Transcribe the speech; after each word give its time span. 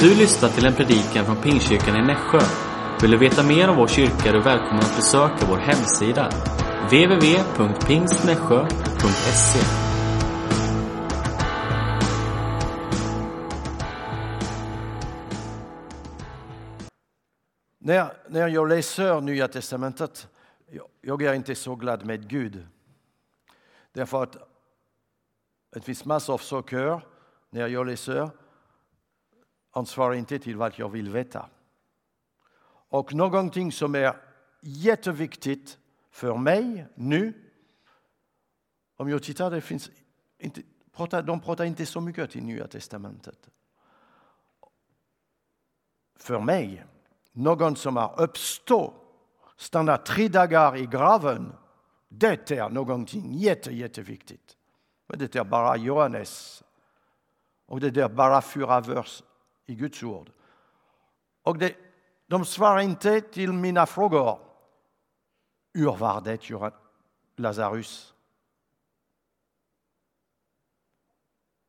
Du 0.00 0.14
lyssnar 0.14 0.48
till 0.48 0.66
en 0.66 0.74
predikan 0.74 1.26
från 1.26 1.42
Pingstkyrkan 1.42 1.96
i 1.96 2.02
Nässjö. 2.02 2.38
Vill 3.02 3.10
du 3.10 3.18
veta 3.18 3.42
mer 3.42 3.70
om 3.70 3.76
vår 3.76 3.86
kyrka 3.86 4.28
är 4.28 4.32
du 4.32 4.40
välkommen 4.40 4.78
att 4.78 4.96
besöka 4.96 5.46
vår 5.48 5.56
hemsida. 5.56 6.30
www.pingstnässjö.se 6.84 9.58
När, 17.78 18.12
när 18.28 18.48
jag 18.48 18.68
läser 18.68 19.20
Nya 19.20 19.48
Testamentet, 19.48 20.28
jag, 20.70 20.86
jag 21.00 21.22
är 21.22 21.34
inte 21.34 21.54
så 21.54 21.74
glad 21.74 22.06
med 22.06 22.28
Gud. 22.28 22.66
Därför 23.92 24.22
att 24.22 24.36
det 25.74 25.80
finns 25.80 26.04
massor 26.04 26.34
av 26.34 26.38
saker 26.38 27.00
när 27.50 27.66
jag 27.66 27.86
läser 27.86 28.30
ansvarar 29.70 30.14
inte 30.14 30.38
till 30.38 30.56
vad 30.56 30.72
jag 30.76 30.88
vill 30.88 31.10
veta. 31.10 31.48
Och 32.90 33.14
någonting 33.14 33.72
som 33.72 33.94
är 33.94 34.16
jätteviktigt 34.60 35.78
för 36.10 36.36
mig 36.36 36.86
nu, 36.94 37.50
om 38.96 39.08
jag 39.08 39.22
tittar, 39.22 39.50
det 39.50 39.60
finns 39.60 39.90
inte, 40.38 40.62
de 41.22 41.40
pratar 41.40 41.64
inte 41.64 41.86
så 41.86 42.00
mycket 42.00 42.36
i 42.36 42.40
Nya 42.40 42.66
Testamentet. 42.66 43.50
För 46.16 46.40
mig, 46.40 46.84
någon 47.32 47.76
som 47.76 47.96
har 47.96 48.20
uppstått, 48.20 48.94
stannat 49.56 50.06
tre 50.06 50.28
dagar 50.28 50.76
i 50.76 50.86
graven, 50.86 51.52
det 52.08 52.50
är 52.50 52.68
någonting 52.68 53.34
jätte, 53.34 53.74
jätteviktigt. 53.74 54.56
Men 55.06 55.18
det 55.18 55.36
är 55.36 55.44
bara 55.44 55.76
Johannes. 55.76 56.64
Och 57.66 57.80
det 57.80 57.96
är 57.96 58.08
bara 58.08 58.42
fyra 58.42 58.80
vers 58.80 59.22
i 59.68 59.74
Guds 59.74 60.02
ord. 60.02 60.30
Och 61.42 61.58
det, 61.58 61.76
de 62.26 62.44
svarar 62.44 62.80
inte 62.80 63.20
till 63.20 63.52
mina 63.52 63.86
frågor. 63.86 64.40
Hur 65.74 65.92
var 65.92 66.20
det, 66.20 66.50
Lazarus? 67.36 68.14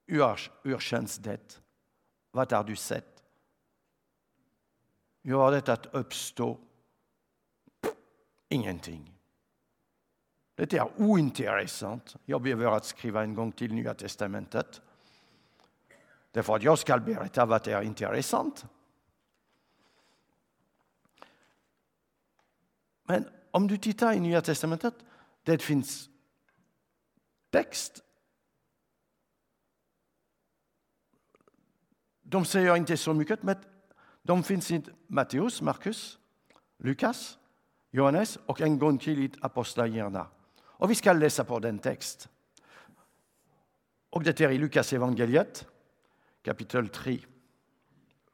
Hur, 0.07 0.39
hur 0.63 0.79
känns 0.79 1.17
det? 1.17 1.61
Vad 2.31 2.51
har 2.51 2.63
du 2.63 2.75
sett? 2.75 3.23
Hur 5.23 5.35
var 5.35 5.51
det 5.51 5.69
att 5.69 5.85
uppstå? 5.85 6.57
Ingenting. 8.49 9.19
Det 10.55 10.73
är 10.73 11.01
ointressant. 11.01 12.15
Jag 12.25 12.41
behöver 12.41 12.65
att 12.65 12.85
skriva 12.85 13.23
en 13.23 13.33
gång 13.33 13.51
till 13.51 13.73
Nya 13.73 13.93
Testamentet. 13.93 14.81
Därför 16.31 16.55
att 16.55 16.63
jag 16.63 16.79
ska 16.79 16.97
berätta 16.97 17.45
vad 17.45 17.63
det 17.63 17.71
är 17.71 17.81
intressant. 17.81 18.65
Men 23.03 23.29
om 23.51 23.67
du 23.67 23.77
tittar 23.77 24.13
i 24.13 24.19
Nya 24.19 24.41
Testamentet, 24.41 24.93
det 25.43 25.61
finns 25.61 26.09
text. 27.49 28.03
De 32.21 32.45
säger 32.45 32.75
inte 32.75 32.97
så 32.97 33.13
mycket, 33.13 33.43
men 33.43 33.55
de 34.21 34.43
finns 34.43 34.71
i 34.71 34.83
Matteus, 35.07 35.61
Markus, 35.61 36.19
Lukas, 36.77 37.37
Johannes 37.91 38.37
och 38.45 38.61
en 38.61 38.79
gång 38.79 38.97
till 38.97 39.19
i 39.19 39.31
Apostlagärningarna. 39.41 40.27
Och 40.61 40.91
vi 40.91 40.95
ska 40.95 41.13
läsa 41.13 41.43
på 41.43 41.59
den 41.59 41.79
text. 41.79 42.29
Och 44.09 44.23
det 44.23 44.41
är 44.41 44.51
i 44.51 44.57
Lukas 44.57 44.93
evangeliet 44.93 45.67
kapitel 46.49 46.87
3, 46.89 47.19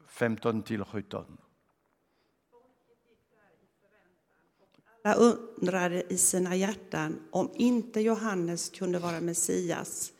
15 0.07 0.63
till 0.63 0.83
17. 0.83 1.37
Alla 5.03 5.15
undrade 5.15 6.13
i 6.13 6.17
sina 6.17 6.55
hjärtan 6.55 7.19
om 7.31 7.51
inte 7.55 8.01
Johannes 8.01 8.69
kunde 8.69 8.99
vara 8.99 9.21
Messias. 9.21 10.11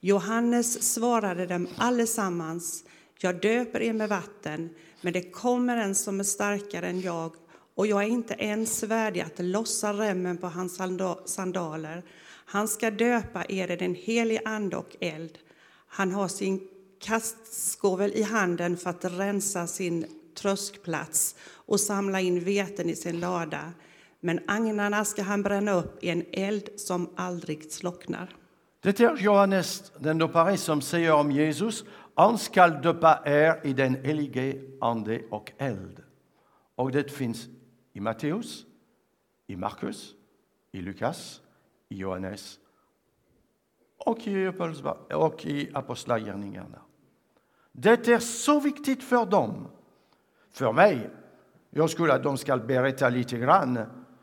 Johannes 0.00 0.92
svarade 0.94 1.46
dem 1.46 1.68
allesammans, 1.76 2.84
jag 3.18 3.40
döper 3.40 3.82
er 3.82 3.92
med 3.92 4.08
vatten, 4.08 4.74
men 5.00 5.12
det 5.12 5.30
kommer 5.30 5.76
en 5.76 5.94
som 5.94 6.20
är 6.20 6.24
starkare 6.24 6.88
än 6.88 7.00
jag 7.00 7.32
och 7.74 7.86
jag 7.86 8.02
är 8.02 8.08
inte 8.08 8.34
ens 8.34 8.82
värdig 8.82 9.20
att 9.20 9.38
lossa 9.38 9.92
remmen 9.92 10.38
på 10.38 10.46
hans 10.46 10.80
sandaler. 11.24 12.02
Han 12.26 12.68
ska 12.68 12.90
döpa 12.90 13.44
er 13.48 13.70
i 13.70 13.76
den 13.76 13.94
helige 13.94 14.42
Ande 14.44 14.76
och 14.76 14.96
eld. 15.00 15.38
Han 15.86 16.12
har 16.12 16.28
sin 16.28 16.68
kastskovel 17.02 18.12
i 18.14 18.22
handen 18.22 18.76
för 18.76 18.90
att 18.90 19.04
rensa 19.04 19.66
sin 19.66 20.06
tröskplats 20.34 21.36
och 21.54 21.80
samla 21.80 22.20
in 22.20 22.40
veten 22.40 22.90
i 22.90 22.96
sin 22.96 23.20
lada. 23.20 23.72
Men 24.20 24.40
agnarna 24.46 25.04
ska 25.04 25.22
han 25.22 25.42
bränna 25.42 25.72
upp 25.72 26.04
i 26.04 26.08
en 26.08 26.24
eld 26.32 26.68
som 26.76 27.10
aldrig 27.16 27.72
slocknar. 27.72 28.36
Det 28.80 29.00
är 29.00 29.16
Johannes 29.16 29.92
den 29.98 30.18
döpare 30.18 30.56
som 30.56 30.80
säger 30.80 31.12
om 31.12 31.30
Jesus, 31.30 31.84
han 32.14 32.38
skall 32.38 32.82
döpa 32.82 33.22
er 33.24 33.60
i 33.64 33.72
den 33.72 33.94
helige 33.94 34.60
Ande 34.80 35.22
och 35.30 35.52
eld. 35.58 36.02
Och 36.74 36.92
det 36.92 37.10
finns 37.10 37.48
i 37.92 38.00
Matteus, 38.00 38.66
i 39.46 39.56
Markus, 39.56 40.14
i 40.72 40.80
Lukas, 40.80 41.40
i 41.88 41.96
Johannes 41.96 42.58
och 43.98 44.26
i, 44.26 44.52
och 45.14 45.46
i 45.46 45.70
Apostlagärningarna. 45.74 46.78
Det 47.72 48.08
är 48.08 48.18
så 48.18 48.60
viktigt 48.60 49.04
för 49.04 49.26
dem. 49.26 49.68
För 50.50 50.72
mig, 50.72 51.10
jag 51.70 51.90
skulle 51.90 52.14
att 52.14 52.22
de 52.22 52.38
ska 52.38 52.56
berätta 52.56 53.08
lite 53.08 53.38
grann 53.38 53.78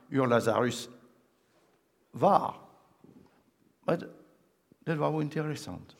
hur 0.07 0.27
Lazarus 0.27 0.89
var. 2.11 2.55
Det 4.79 4.95
var 4.95 5.09
ointressant. 5.09 5.95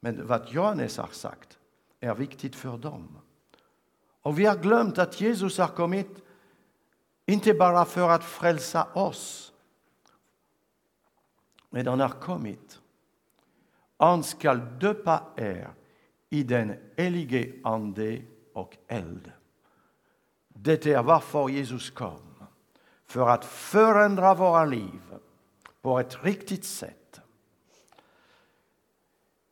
Men 0.00 0.26
vad 0.26 0.48
Johannes 0.48 0.96
har 0.96 1.08
sagt 1.08 1.58
är 2.00 2.14
viktigt 2.14 2.56
för 2.56 2.78
dem. 2.78 3.18
Och 4.22 4.38
vi 4.38 4.44
har 4.44 4.56
glömt 4.56 4.98
att 4.98 5.20
Jesus 5.20 5.58
har 5.58 5.68
kommit 5.68 6.24
inte 7.26 7.54
bara 7.54 7.84
för 7.84 8.10
att 8.10 8.24
frälsa 8.24 8.88
oss, 8.92 9.52
men 11.70 11.86
han 11.86 12.00
har 12.00 12.08
kommit. 12.08 12.80
Han 13.96 14.22
ska 14.22 14.54
döpa 14.54 15.22
er 15.36 15.70
i 16.32 16.42
den 16.42 16.74
helige 16.96 17.52
Ande 17.64 18.22
och 18.52 18.76
eld. 18.88 19.32
Det 20.48 20.86
är 20.86 21.02
varför 21.02 21.48
Jesus 21.48 21.90
kom, 21.90 22.44
för 23.06 23.28
att 23.28 23.44
förändra 23.44 24.34
våra 24.34 24.64
liv 24.64 25.00
på 25.82 25.98
ett 25.98 26.24
riktigt 26.24 26.64
sätt. 26.64 27.20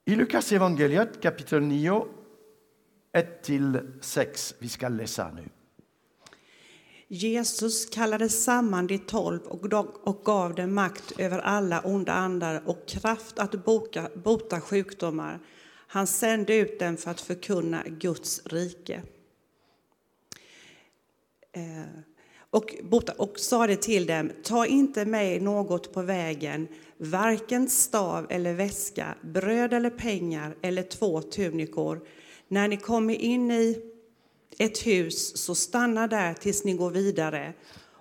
I 0.04 0.14
Lukas 0.14 0.52
evangeliet 0.52 1.22
kapitel 1.22 1.62
9, 1.62 2.06
1-6, 3.12 4.54
vi 4.58 4.68
ska 4.68 4.88
läsa 4.88 5.30
nu. 5.30 5.48
Jesus 7.08 7.86
kallade 7.86 8.28
samman 8.28 8.86
de 8.86 8.98
tolv 8.98 9.40
och 10.04 10.24
gav 10.24 10.54
dem 10.54 10.74
makt 10.74 11.20
över 11.20 11.38
alla 11.38 11.80
onda 11.80 12.12
andar 12.12 12.62
och 12.66 12.88
kraft 12.88 13.38
att 13.38 13.64
boka, 13.64 14.10
bota 14.14 14.60
sjukdomar. 14.60 15.40
Han 15.92 16.06
sände 16.06 16.56
ut 16.56 16.78
dem 16.78 16.96
för 16.96 17.10
att 17.10 17.20
förkunna 17.20 17.84
Guds 17.86 18.42
rike. 18.46 19.02
Eh, 21.52 22.02
och, 22.50 22.74
och 23.16 23.38
sa 23.38 23.66
det 23.66 23.82
till 23.82 24.06
dem, 24.06 24.30
ta 24.42 24.66
inte 24.66 25.04
med 25.04 25.42
något 25.42 25.92
på 25.92 26.02
vägen, 26.02 26.68
varken 26.98 27.68
stav 27.68 28.26
eller 28.30 28.54
väska, 28.54 29.14
bröd 29.22 29.72
eller 29.72 29.90
pengar 29.90 30.56
eller 30.62 30.82
två 30.82 31.22
tunikor. 31.22 32.00
När 32.48 32.68
ni 32.68 32.76
kommer 32.76 33.14
in 33.14 33.50
i 33.50 33.82
ett 34.58 34.86
hus, 34.86 35.36
så 35.36 35.54
stanna 35.54 36.06
där 36.06 36.34
tills 36.34 36.64
ni 36.64 36.72
går 36.72 36.90
vidare. 36.90 37.52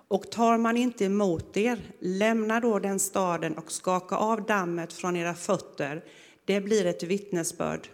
Och 0.08 0.30
tar 0.30 0.58
man 0.58 0.76
inte 0.76 1.04
emot 1.04 1.56
er, 1.56 1.80
lämna 2.00 2.60
då 2.60 2.78
den 2.78 2.98
staden 2.98 3.58
och 3.58 3.72
skaka 3.72 4.16
av 4.16 4.46
dammet 4.46 4.92
från 4.92 5.16
era 5.16 5.34
fötter. 5.34 6.04
Det 6.50 6.60
blir 6.60 6.86
ett 6.86 7.02
vittnesbörd 7.02 7.88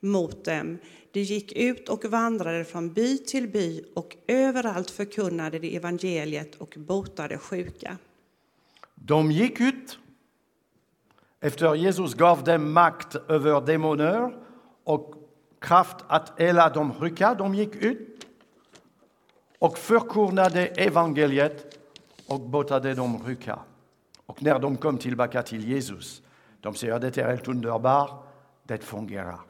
mot 0.00 0.44
dem. 0.44 0.78
De 1.10 1.20
gick 1.20 1.52
ut 1.52 1.88
och 1.88 2.04
vandrade 2.04 2.64
från 2.64 2.92
by 2.92 3.18
till 3.18 3.48
by 3.48 3.84
och 3.94 4.16
överallt 4.26 4.90
förkunnade 4.90 5.58
de 5.58 5.76
evangeliet 5.76 6.54
och 6.54 6.74
botade 6.76 7.38
sjuka. 7.38 7.98
De 8.94 9.32
gick 9.32 9.60
ut 9.60 9.98
efter 11.40 11.74
Jesus 11.74 12.14
gav 12.14 12.44
dem 12.44 12.72
makt 12.72 13.14
över 13.28 13.60
demoner 13.60 14.36
och 14.84 15.14
kraft 15.60 15.96
att 16.06 16.40
hela 16.40 16.68
de 16.68 16.94
sjuka. 16.94 17.34
De 17.34 17.54
gick 17.54 17.74
ut 17.74 18.26
och 19.58 19.78
förkunnade 19.78 20.66
evangeliet 20.66 21.78
och 22.26 22.40
botade 22.40 22.94
de 22.94 23.24
sjuka. 23.24 23.58
Och 24.26 24.42
när 24.42 24.58
de 24.58 24.76
kom 24.76 24.98
tillbaka 24.98 25.42
till 25.42 25.68
Jesus, 25.68 26.22
de 26.66 26.74
säger 26.74 26.94
att 26.94 27.00
det 27.00 27.18
är 27.18 27.28
helt 27.28 27.48
underbart, 27.48 28.10
det 28.62 28.84
fungerar. 28.84 29.40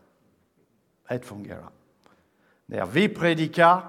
Det 1.08 1.24
fungerar. 1.24 1.70
När 2.66 2.86
vi 2.86 3.08
predikar, 3.08 3.82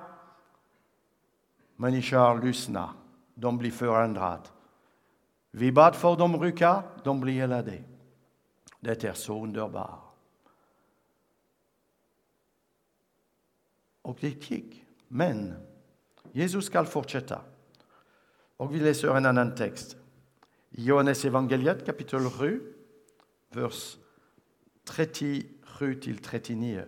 människor 1.75 2.41
lyssnar, 2.41 2.89
de 3.35 3.57
blir 3.57 3.71
förändrade. 3.71 4.43
Vi 5.51 5.71
bad 5.71 5.95
för 5.95 6.15
de 6.15 6.39
sjuka, 6.39 6.83
de 7.03 7.21
blir 7.21 7.33
helade. 7.33 7.83
Det 8.79 9.03
är 9.03 9.13
så 9.13 9.43
underbart. 9.43 9.99
Och 14.01 14.17
det 14.21 14.51
gick. 14.51 14.85
Men 15.07 15.53
Jesus 16.31 16.65
ska 16.65 16.85
fortsätta. 16.85 17.41
Och 18.57 18.75
vi 18.75 18.79
läser 18.79 19.15
en 19.15 19.25
annan 19.25 19.55
text. 19.55 19.97
I 20.69 20.83
Johannes 20.83 21.25
evangeliet 21.25 21.85
kapitel 21.85 22.29
7, 22.29 22.73
vers 23.53 23.97
37 24.83 25.95
till 26.01 26.17
39. 26.17 26.83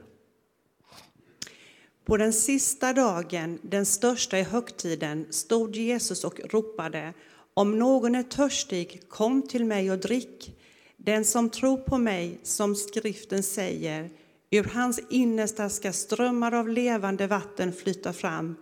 På 2.06 2.18
den 2.18 2.34
sista 2.34 2.94
dagen, 2.94 3.60
den 3.62 3.86
största 3.86 4.40
i 4.40 4.44
högtiden, 4.44 5.26
stod 5.30 5.76
Jesus 5.76 6.24
och 6.24 6.40
ropade 6.40 7.14
Om 7.54 7.80
någon 7.80 8.16
är 8.16 8.24
törstig, 8.24 9.02
kom 9.10 9.48
till 9.48 9.66
mig 9.66 9.92
och 9.92 10.00
drick. 10.00 10.60
Den 10.98 11.26
som 11.26 11.50
tror 11.50 11.78
på 11.78 11.98
mig, 11.98 12.40
som 12.44 12.76
skriften 12.76 13.44
säger, 13.44 14.10
ur 14.52 14.64
hans 14.64 15.00
innersta 15.10 15.70
ska 15.70 15.94
strömmar 15.94 16.52
av 16.52 16.70
levande 16.70 17.28
vatten 17.28 17.74
flyta 17.74 18.14
fram. 18.14 18.56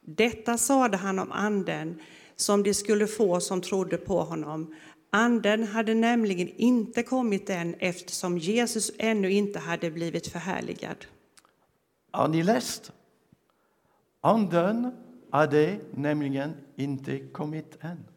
Detta 0.00 0.58
sade 0.58 0.96
han 0.96 1.18
om 1.18 1.32
anden 1.32 2.00
som 2.36 2.62
de 2.62 2.74
skulle 2.74 3.06
få 3.06 3.40
som 3.40 3.60
trodde 3.60 3.96
på 3.96 4.20
honom. 4.20 4.74
Anden 5.16 5.64
hade 5.64 5.94
nämligen 5.94 6.48
inte 6.48 7.02
kommit 7.02 7.50
än 7.50 7.74
eftersom 7.74 8.38
Jesus 8.38 8.90
ännu 8.98 9.32
inte 9.32 9.58
hade 9.58 9.90
blivit 9.90 10.26
förhärligad. 10.26 11.06
Har 12.10 12.28
ni 12.28 12.42
läst? 12.42 12.92
Anden 14.20 14.92
hade 15.30 15.80
nämligen 15.90 16.54
inte 16.76 17.18
kommit 17.18 17.76
än. 17.80 18.08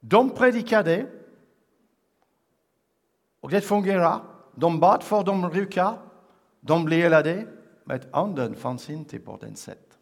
De 0.00 0.30
predikade 0.30 1.06
och 3.40 3.50
det 3.50 3.60
fungerade. 3.60 4.20
De 4.54 4.80
bad 4.80 5.02
för 5.02 5.24
de 5.24 5.50
rika, 5.50 5.98
de 6.60 6.84
blev 6.84 7.00
helade, 7.00 7.46
men 7.84 8.00
anden 8.12 8.54
fanns 8.54 8.90
inte 8.90 9.18
på 9.18 9.36
den 9.36 9.56
sätt. 9.56 9.98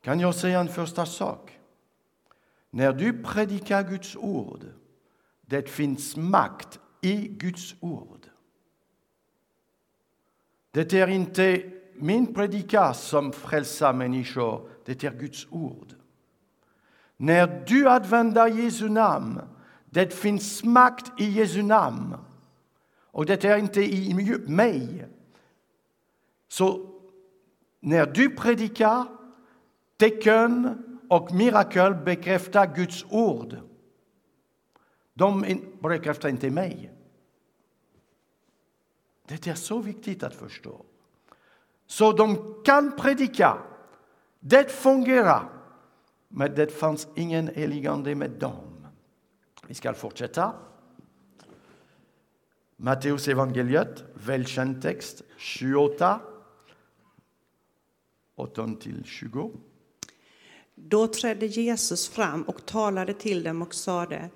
Kan 0.00 0.20
jag 0.20 0.34
säga 0.34 0.60
en 0.60 0.68
första 0.68 1.06
sak? 1.06 1.58
När 2.74 2.92
du 2.92 3.22
predikar 3.22 3.82
Guds 3.82 4.16
ord, 4.16 4.64
det 5.40 5.68
finns 5.68 6.16
makt 6.16 6.80
i 7.00 7.28
Guds 7.28 7.74
ord. 7.80 8.26
Det 10.70 10.92
är 10.92 11.08
inte 11.08 11.72
min 11.94 12.34
predikan 12.34 12.94
som 12.94 13.32
frälsar 13.32 13.92
människor, 13.92 14.68
det 14.84 15.04
är 15.04 15.10
Guds 15.10 15.46
ord. 15.50 15.94
När 17.16 17.64
du 17.66 17.88
använder 17.88 18.46
Jesu 18.46 18.88
namn, 18.88 19.40
det 19.90 20.14
finns 20.14 20.64
makt 20.64 21.20
i 21.20 21.24
Jesu 21.24 21.62
namn. 21.62 22.16
Och 23.00 23.26
det 23.26 23.44
är 23.44 23.56
inte 23.56 23.80
i 23.80 24.14
mig. 24.48 25.06
Så 26.48 26.90
när 27.80 28.06
du 28.06 28.30
predikar, 28.30 29.06
tecken 29.96 30.80
och 31.10 31.32
mirakel 31.32 31.94
bekräftar 31.94 32.74
Guds 32.74 33.04
ord. 33.10 33.56
De 35.14 35.60
bekräftar 35.82 36.28
inte 36.28 36.50
mig. 36.50 36.92
Det 39.26 39.46
är 39.46 39.54
så 39.54 39.78
viktigt 39.78 40.22
att 40.22 40.34
förstå. 40.34 40.84
Så 41.86 42.12
de 42.12 42.54
kan 42.64 42.96
predika. 42.96 43.58
Det 44.40 44.70
fungerar. 44.70 45.48
Men 46.28 46.54
det 46.54 46.72
fanns 46.72 47.08
ingen 47.16 47.48
heligande 47.48 48.14
med 48.14 48.30
dem. 48.30 48.86
Vi 49.66 49.74
ska 49.74 49.94
fortsätta. 49.94 50.52
Matteus 52.76 53.28
evangeliet, 53.28 54.04
välkänd 54.14 54.82
text, 54.82 55.22
28, 55.36 56.20
8 58.34 58.68
till 58.80 59.04
20. 59.04 59.52
Då 60.76 61.06
trädde 61.06 61.46
Jesus 61.46 62.08
fram 62.08 62.42
och 62.42 62.66
talade 62.66 63.14
till 63.14 63.42
dem 63.42 63.62
och 63.62 63.74
sade 63.74 64.30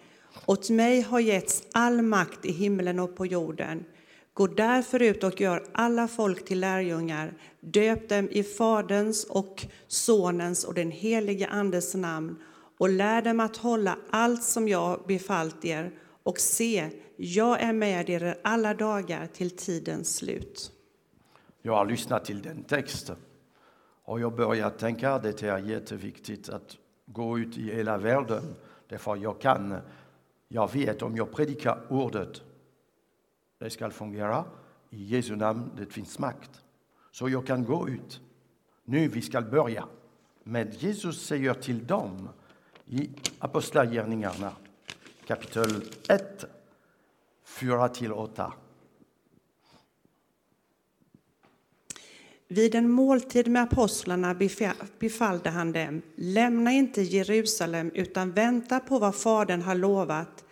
Åt 0.47 0.71
mig 0.71 1.01
har 1.01 1.21
getts 1.21 1.63
all 1.73 2.03
makt 2.03 2.45
i 2.45 2.53
himlen 2.53 2.99
och 2.99 3.17
på 3.17 3.27
jorden. 3.27 3.85
Gå 4.35 4.47
därför 4.47 5.03
ut 5.03 5.25
och 5.25 5.41
gör 5.41 5.65
alla 5.73 6.09
folk 6.09 6.45
till 6.45 6.61
lärjungar. 6.61 7.33
Döp 7.61 8.09
dem 8.09 8.29
i 8.31 8.43
Faderns 8.43 9.25
och 9.25 9.67
Sonens 9.89 10.65
och 10.65 10.75
den 10.75 10.91
helige 10.91 11.49
Andes 11.49 11.95
namn 11.95 12.37
och 12.79 12.89
lär 12.89 13.23
dem 13.23 13.41
att 13.41 13.57
hålla 13.57 13.99
allt 14.11 14.43
som 14.43 14.69
jag 14.69 15.05
befallt 15.09 15.65
er. 15.65 15.91
Och 16.23 16.39
se, 16.39 16.91
jag 17.17 17.61
är 17.61 17.73
med 17.73 18.11
er 18.11 18.39
alla 18.45 18.75
dagar 18.75 19.27
till 19.27 19.51
tidens 19.51 20.17
slut. 20.17 20.73
Jag 21.63 21.77
har 21.77 21.87
lyssnat 21.87 22.25
till 22.25 22.43
den 22.43 22.63
texten 22.63 23.17
och 24.09 24.21
jag 24.21 24.35
börjar 24.35 24.71
tänka 24.71 25.13
att 25.13 25.23
det 25.23 25.43
är 25.43 25.59
jätteviktigt 25.59 26.49
att 26.49 26.77
gå 27.07 27.39
ut 27.39 27.59
i 27.59 27.75
hela 27.75 27.99
världen. 27.99 28.43
Därför 28.89 29.17
jag 29.17 29.41
kan, 29.41 29.77
jag 30.49 30.73
vet 30.73 31.03
om 31.03 31.17
jag 31.17 31.33
predikar 31.33 31.81
ordet, 31.89 32.43
det 33.59 33.71
ska 33.71 33.91
fungera. 33.91 34.45
I 34.91 35.05
Jesu 35.05 35.37
namn, 35.37 35.71
det 35.77 35.87
finns 35.87 36.19
makt. 36.19 36.51
Så 37.11 37.29
jag 37.29 37.47
kan 37.47 37.65
gå 37.65 37.89
ut. 37.89 38.21
Nu 38.85 39.09
vi 39.09 39.23
ska 39.23 39.41
börja. 39.41 39.85
Men 40.43 40.71
Jesus 40.71 41.27
säger 41.27 41.55
till 41.55 41.87
dem 41.87 42.29
i 42.87 43.11
Apostlagärningarna 43.39 44.53
kapitel 45.27 45.83
1, 46.09 46.45
4-8. 47.47 48.53
Vid 52.51 52.75
en 52.75 52.91
måltid 52.91 53.49
med 53.49 53.63
apostlarna 53.63 54.37
befallde 54.99 55.51
han 55.51 55.73
dem, 55.73 56.03
lämna 56.17 56.73
inte 56.73 57.03
Jerusalem 57.03 57.91
utan 57.95 58.33
vänta 58.33 58.81
på 58.81 58.99
vad 58.99 59.15
Fadern 59.15 59.63
har 59.63 59.75
lovat, 59.75 60.45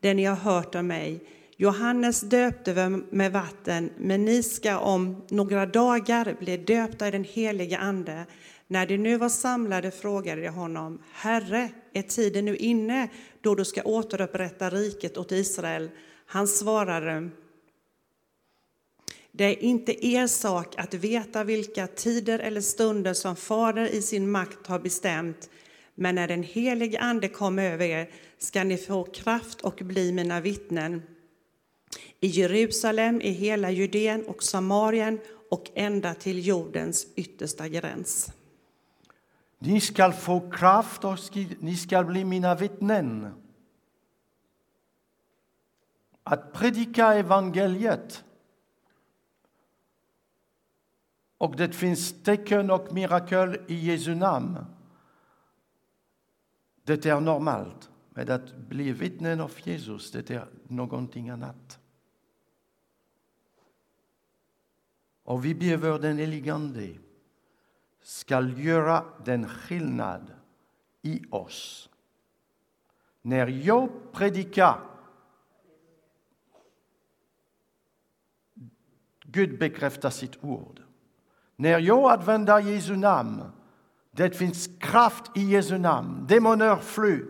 det 0.00 0.14
ni 0.14 0.24
har 0.24 0.36
hört 0.36 0.74
av 0.74 0.84
mig. 0.84 1.20
Johannes 1.56 2.20
döpte 2.20 3.02
med 3.10 3.32
vatten, 3.32 3.90
men 3.98 4.24
ni 4.24 4.42
ska 4.42 4.78
om 4.78 5.22
några 5.28 5.66
dagar 5.66 6.36
bli 6.40 6.56
döpta 6.56 7.08
i 7.08 7.10
den 7.10 7.24
helige 7.24 7.78
Ande. 7.78 8.26
När 8.66 8.86
de 8.86 8.98
nu 8.98 9.16
var 9.16 9.28
samlade 9.28 9.90
frågade 9.90 10.42
de 10.42 10.48
honom, 10.48 11.02
Herre, 11.12 11.70
är 11.92 12.02
tiden 12.02 12.44
nu 12.44 12.56
inne 12.56 13.08
då 13.40 13.54
du 13.54 13.64
ska 13.64 13.82
återupprätta 13.82 14.70
riket 14.70 15.18
åt 15.18 15.32
Israel? 15.32 15.90
Han 16.26 16.48
svarade, 16.48 17.30
det 19.36 19.44
är 19.44 19.62
inte 19.62 20.06
er 20.06 20.26
sak 20.26 20.74
att 20.76 20.94
veta 20.94 21.44
vilka 21.44 21.86
tider 21.86 22.38
eller 22.38 22.60
stunder 22.60 23.14
som 23.14 23.36
Fader 23.36 23.86
i 23.86 24.02
sin 24.02 24.30
makt 24.30 24.66
har 24.66 24.78
bestämt, 24.78 25.50
men 25.94 26.14
när 26.14 26.28
den 26.28 26.42
helige 26.42 27.00
Ande 27.00 27.28
kommer 27.28 27.70
över 27.70 27.84
er 27.84 28.10
ska 28.38 28.64
ni 28.64 28.76
få 28.76 29.04
kraft 29.04 29.60
och 29.60 29.80
bli 29.82 30.12
mina 30.12 30.40
vittnen 30.40 31.02
i 32.20 32.26
Jerusalem, 32.26 33.20
i 33.20 33.30
hela 33.30 33.70
Judeen 33.70 34.24
och 34.26 34.42
Samarien 34.42 35.20
och 35.50 35.70
ända 35.74 36.14
till 36.14 36.46
jordens 36.46 37.06
yttersta 37.16 37.68
gräns. 37.68 38.32
Ni 39.58 39.80
ska 39.80 40.12
få 40.12 40.50
kraft 40.50 41.04
och 41.04 41.18
ni 41.58 41.76
ska 41.76 42.04
bli 42.04 42.24
mina 42.24 42.54
vittnen. 42.54 43.28
Att 46.22 46.52
predika 46.52 47.14
evangeliet 47.14 48.24
och 51.44 51.56
det 51.56 51.74
finns 51.74 52.22
tecken 52.22 52.70
och 52.70 52.92
mirakel 52.92 53.60
i 53.66 53.74
Jesu 53.74 54.14
namn. 54.14 54.64
Det 56.84 57.06
är 57.06 57.20
normalt. 57.20 57.90
Men 58.10 58.30
att 58.30 58.56
bli 58.56 58.92
vittnen 58.92 59.40
av 59.40 59.52
Jesus, 59.64 60.10
det 60.10 60.30
är 60.30 60.48
någonting 60.68 61.30
annat. 61.30 61.78
Och 65.22 65.44
vi 65.44 65.54
behöver 65.54 65.98
den 65.98 66.18
helige 66.18 66.54
Ande 66.54 66.98
ska 68.02 68.40
göra 68.40 69.04
den 69.24 69.48
skillnad 69.48 70.34
i 71.02 71.24
oss. 71.30 71.90
När 73.22 73.46
jag 73.46 74.12
predikar 74.12 74.80
Gud 79.20 79.58
bekräftar 79.58 80.10
sitt 80.10 80.44
ord. 80.44 80.83
När 81.56 81.78
jag 81.78 82.12
använder 82.12 82.58
Jesu 82.58 82.96
namn, 82.96 83.42
det 84.10 84.36
finns 84.36 84.70
kraft 84.80 85.36
i 85.36 85.42
Jesu 85.42 85.78
namn. 85.78 86.26
Demoner 86.28 86.76
flyr. 86.76 87.26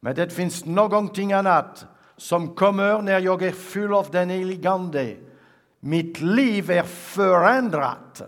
Men 0.00 0.14
det 0.14 0.32
finns 0.32 0.64
någonting 0.64 1.32
annat 1.32 1.86
som 2.16 2.54
kommer 2.54 3.02
när 3.02 3.20
jag 3.20 3.42
är 3.42 3.52
full 3.52 3.94
av 3.94 4.10
den 4.10 4.30
helige 4.30 4.70
Ande. 4.70 5.16
Mitt 5.80 6.20
liv 6.20 6.70
är 6.70 6.82
förändrat. 6.82 8.22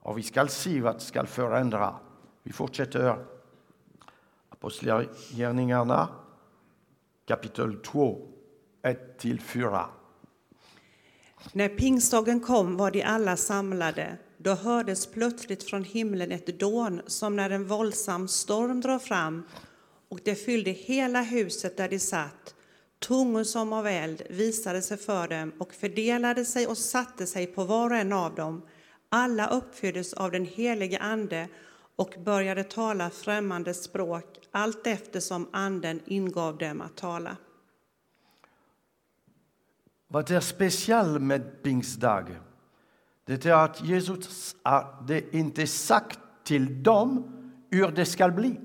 Och 0.00 0.18
vi 0.18 0.22
ska 0.22 0.46
se 0.46 0.80
vad 0.80 0.94
det 0.94 1.00
ska 1.00 1.26
förändra. 1.26 1.94
Vi 2.42 2.52
fortsätter 2.52 3.24
Apostlagärningarna 4.48 6.08
kapitel 7.26 7.76
2, 7.76 8.28
1-4. 8.82 9.84
När 11.52 11.68
pingstdagen 11.68 12.40
kom 12.40 12.76
var 12.76 12.90
de 12.90 13.02
alla 13.02 13.36
samlade. 13.36 14.16
Då 14.38 14.54
hördes 14.54 15.06
plötsligt 15.06 15.62
från 15.62 15.84
himlen 15.84 16.32
ett 16.32 16.60
dån 16.60 17.00
som 17.06 17.36
när 17.36 17.50
en 17.50 17.66
våldsam 17.66 18.28
storm 18.28 18.80
drar 18.80 18.98
fram 18.98 19.42
och 20.10 20.20
det 20.24 20.34
fyllde 20.34 20.70
hela 20.70 21.22
huset 21.22 21.76
där 21.76 21.88
de 21.88 21.98
satt. 21.98 22.54
Tungor 22.98 23.44
som 23.44 23.72
av 23.72 23.86
eld 23.86 24.22
visade 24.30 24.82
sig 24.82 24.96
för 24.96 25.28
dem 25.28 25.52
och 25.58 25.74
fördelade 25.74 26.44
sig 26.44 26.66
och 26.66 26.78
satte 26.78 27.26
sig 27.26 27.46
på 27.46 27.64
var 27.64 27.90
och 27.90 27.96
en 27.96 28.12
av 28.12 28.34
dem. 28.34 28.62
Alla 29.08 29.48
uppfylldes 29.48 30.12
av 30.12 30.30
den 30.30 30.44
helige 30.44 30.98
Ande 30.98 31.48
och 31.96 32.14
började 32.24 32.64
tala 32.64 33.10
främmande 33.10 33.74
språk 33.74 34.38
allt 34.50 34.86
eftersom 34.86 35.48
Anden 35.52 36.00
ingav 36.06 36.58
dem 36.58 36.80
att 36.80 36.96
tala. 36.96 37.36
Vad 40.08 40.30
är 40.30 40.40
speciellt 40.40 41.22
med 41.22 41.62
pingstdag? 41.62 42.26
Det 43.24 43.46
är 43.46 43.54
att 43.54 43.84
Jesus 43.84 44.56
har 44.62 45.34
inte 45.34 45.66
sagt 45.66 46.18
till 46.44 46.82
dem 46.82 47.32
hur 47.70 47.88
det 47.88 48.04
ska 48.04 48.28
bli. 48.28 48.60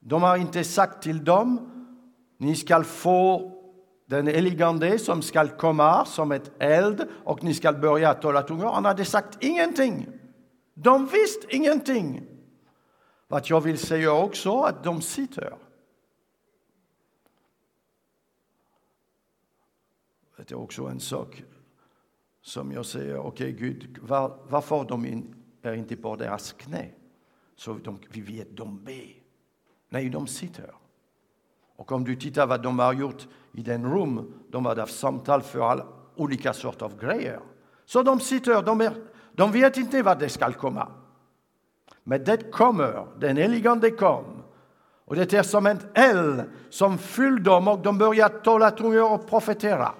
De 0.00 0.22
har 0.22 0.36
inte 0.36 0.64
sagt 0.64 1.02
till 1.02 1.24
dem 1.24 1.70
ni 2.38 2.56
ska 2.56 2.84
få 2.84 3.52
den 4.06 4.26
helige 4.26 4.98
som 4.98 5.22
ska 5.22 5.48
komma 5.48 6.04
som 6.04 6.32
ett 6.32 6.50
eld 6.58 7.08
och 7.24 7.44
ni 7.44 7.54
ska 7.54 7.72
börja 7.72 8.14
tala 8.14 8.42
tungor. 8.42 8.72
Han 8.72 8.84
hade 8.84 9.04
sagt 9.04 9.44
ingenting. 9.44 10.08
De 10.74 11.06
visste 11.06 11.56
ingenting. 11.56 12.26
Vad 13.28 13.42
jag 13.46 13.60
vill 13.60 13.78
säga 13.78 14.12
också 14.12 14.60
att 14.60 14.84
de 14.84 15.00
sitter. 15.00 15.54
Det 20.48 20.54
är 20.54 20.58
också 20.58 20.84
en 20.84 21.00
sak 21.00 21.44
som 22.42 22.72
jag 22.72 22.86
säger, 22.86 23.18
okej 23.18 23.28
okay, 23.28 23.68
Gud, 23.68 23.98
var, 24.02 24.38
varför 24.48 24.84
de 24.84 25.06
in, 25.06 25.34
är 25.62 25.72
inte 25.72 25.96
på 25.96 26.16
deras 26.16 26.52
knä? 26.52 26.90
Så 27.56 27.74
de, 27.74 27.98
vi 28.10 28.20
vet, 28.20 28.56
de 28.56 28.84
ber. 28.84 29.14
Nej, 29.88 30.08
de 30.08 30.26
sitter. 30.26 30.74
Och 31.76 31.92
om 31.92 32.04
du 32.04 32.16
tittar 32.16 32.46
vad 32.46 32.62
de 32.62 32.78
har 32.78 32.92
gjort 32.92 33.28
i 33.52 33.62
den 33.62 33.92
rum, 33.92 34.34
de 34.48 34.66
har 34.66 34.76
haft 34.76 34.98
samtal 34.98 35.42
för 35.42 35.60
alla 35.60 35.86
olika 36.14 36.52
sorter 36.52 36.86
av 36.86 36.98
grejer. 37.00 37.40
Så 37.84 38.02
de 38.02 38.20
sitter, 38.20 38.62
de, 38.62 38.80
är, 38.80 38.92
de 39.32 39.52
vet 39.52 39.76
inte 39.76 40.02
vad 40.02 40.18
det 40.18 40.28
ska 40.28 40.52
komma. 40.52 40.88
Men 42.02 42.24
det 42.24 42.50
kommer, 42.50 43.06
den 43.18 43.36
helige 43.36 43.90
kom. 43.90 44.24
Och 45.04 45.16
det 45.16 45.32
är 45.32 45.42
som 45.42 45.66
en 45.66 45.80
eld 45.94 46.42
som 46.70 46.98
fyller 46.98 47.40
dem 47.40 47.68
och 47.68 47.78
de 47.78 47.98
börjar 47.98 48.28
tala 48.28 48.70
tungor 48.70 49.12
och 49.12 49.28
profetera. 49.28 49.94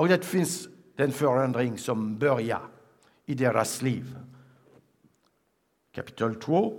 Och 0.00 0.08
det 0.08 0.24
finns 0.24 0.68
den 0.96 1.12
förändring 1.12 1.78
som 1.78 2.18
börjar 2.18 2.62
i 3.26 3.34
deras 3.34 3.82
liv. 3.82 4.16
Kapitel 5.94 6.34
2, 6.34 6.74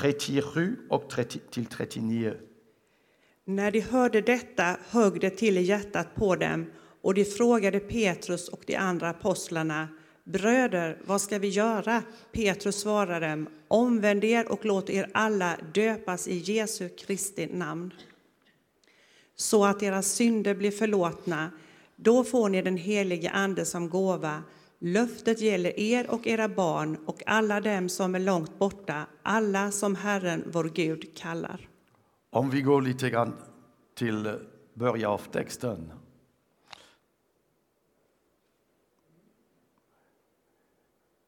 37 0.00 0.76
och 0.90 1.10
30 1.10 1.38
till 1.50 1.66
39. 1.66 2.34
När 3.44 3.70
de 3.70 3.80
hörde 3.80 4.20
detta 4.20 4.76
högg 4.88 5.20
det 5.20 5.30
till 5.30 5.58
i 5.58 5.62
hjärtat 5.62 6.14
på 6.14 6.36
dem 6.36 6.66
och 7.02 7.14
de 7.14 7.24
frågade 7.24 7.80
Petrus 7.80 8.48
och 8.48 8.62
de 8.66 8.76
andra 8.76 9.08
apostlarna 9.08 9.88
Bröder, 10.24 10.98
vad 11.04 11.20
ska 11.20 11.38
vi 11.38 11.48
göra? 11.48 12.02
Petrus 12.32 12.80
svarade 12.80 13.28
dem 13.28 13.48
Omvänd 13.68 14.24
er 14.24 14.52
och 14.52 14.64
låt 14.64 14.90
er 14.90 15.10
alla 15.14 15.56
döpas 15.74 16.28
i 16.28 16.36
Jesu 16.36 16.88
Kristi 16.88 17.46
namn 17.46 17.92
så 19.36 19.64
att 19.64 19.82
era 19.82 20.02
synder 20.02 20.54
blir 20.54 20.70
förlåtna. 20.70 21.50
Då 22.00 22.24
får 22.24 22.48
ni 22.48 22.62
den 22.62 22.76
helige 22.76 23.30
Ande 23.30 23.64
som 23.64 23.88
gåva 23.88 24.42
Löftet 24.80 25.40
gäller 25.40 25.80
er 25.80 26.10
och 26.10 26.26
era 26.26 26.48
barn 26.48 26.96
och 27.06 27.22
alla 27.26 27.60
dem 27.60 27.88
som 27.88 28.14
är 28.14 28.20
långt 28.20 28.58
borta, 28.58 29.06
alla 29.22 29.70
som 29.70 29.94
Herren, 29.94 30.44
vår 30.52 30.64
Gud, 30.64 31.16
kallar. 31.16 31.68
Om 32.30 32.50
vi 32.50 32.62
går 32.62 32.82
lite 32.82 33.10
grann 33.10 33.36
till 33.94 34.38
början 34.74 35.12
av 35.12 35.18
texten. 35.18 35.92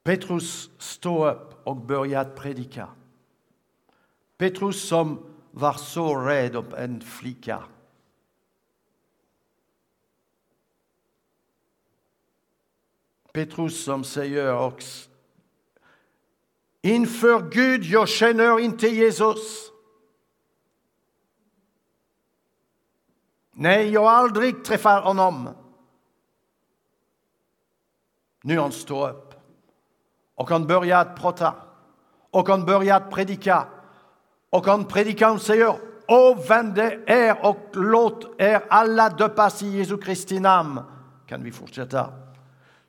Petrus 0.02 0.70
står 0.78 1.30
upp 1.30 1.66
och 1.66 1.76
börjar 1.76 2.24
predika. 2.24 2.88
Petrus 4.38 4.88
som 4.88 5.18
var 5.50 5.72
så 5.72 6.14
rädd 6.14 6.56
om 6.56 6.74
en 6.76 7.00
flicka 7.00 7.62
Petrus 13.32 13.84
som 13.84 14.04
säger 14.04 14.58
också 14.58 15.10
Inför 16.82 17.50
Gud, 17.50 17.84
jag 17.84 18.08
känner 18.08 18.60
inte 18.60 18.88
Jesus. 18.88 19.70
Nej, 23.52 23.90
jag 23.90 24.00
har 24.00 24.10
aldrig 24.10 24.64
träffat 24.64 25.04
honom. 25.04 25.48
Nu 28.42 28.58
han 28.58 28.72
står 28.72 29.10
upp 29.10 29.34
och 30.34 30.50
han 30.50 30.66
börjar 30.66 31.04
prata 31.04 31.54
och 32.30 32.48
han 32.48 32.64
börjar 32.64 33.00
predika 33.00 33.66
och 34.50 34.66
han 34.66 34.84
predikar 34.84 35.30
och 35.32 35.42
säger 35.42 35.74
Omvänd 36.06 36.78
er 36.78 37.46
och 37.46 37.70
låt 37.72 38.40
er 38.40 38.64
alla 38.70 39.08
döpas 39.08 39.62
i 39.62 39.66
Jesu 39.66 39.98
Kristi 39.98 40.40
namn. 40.40 40.80
Kan 41.26 41.44
vi 41.44 41.52
fortsätta? 41.52 42.12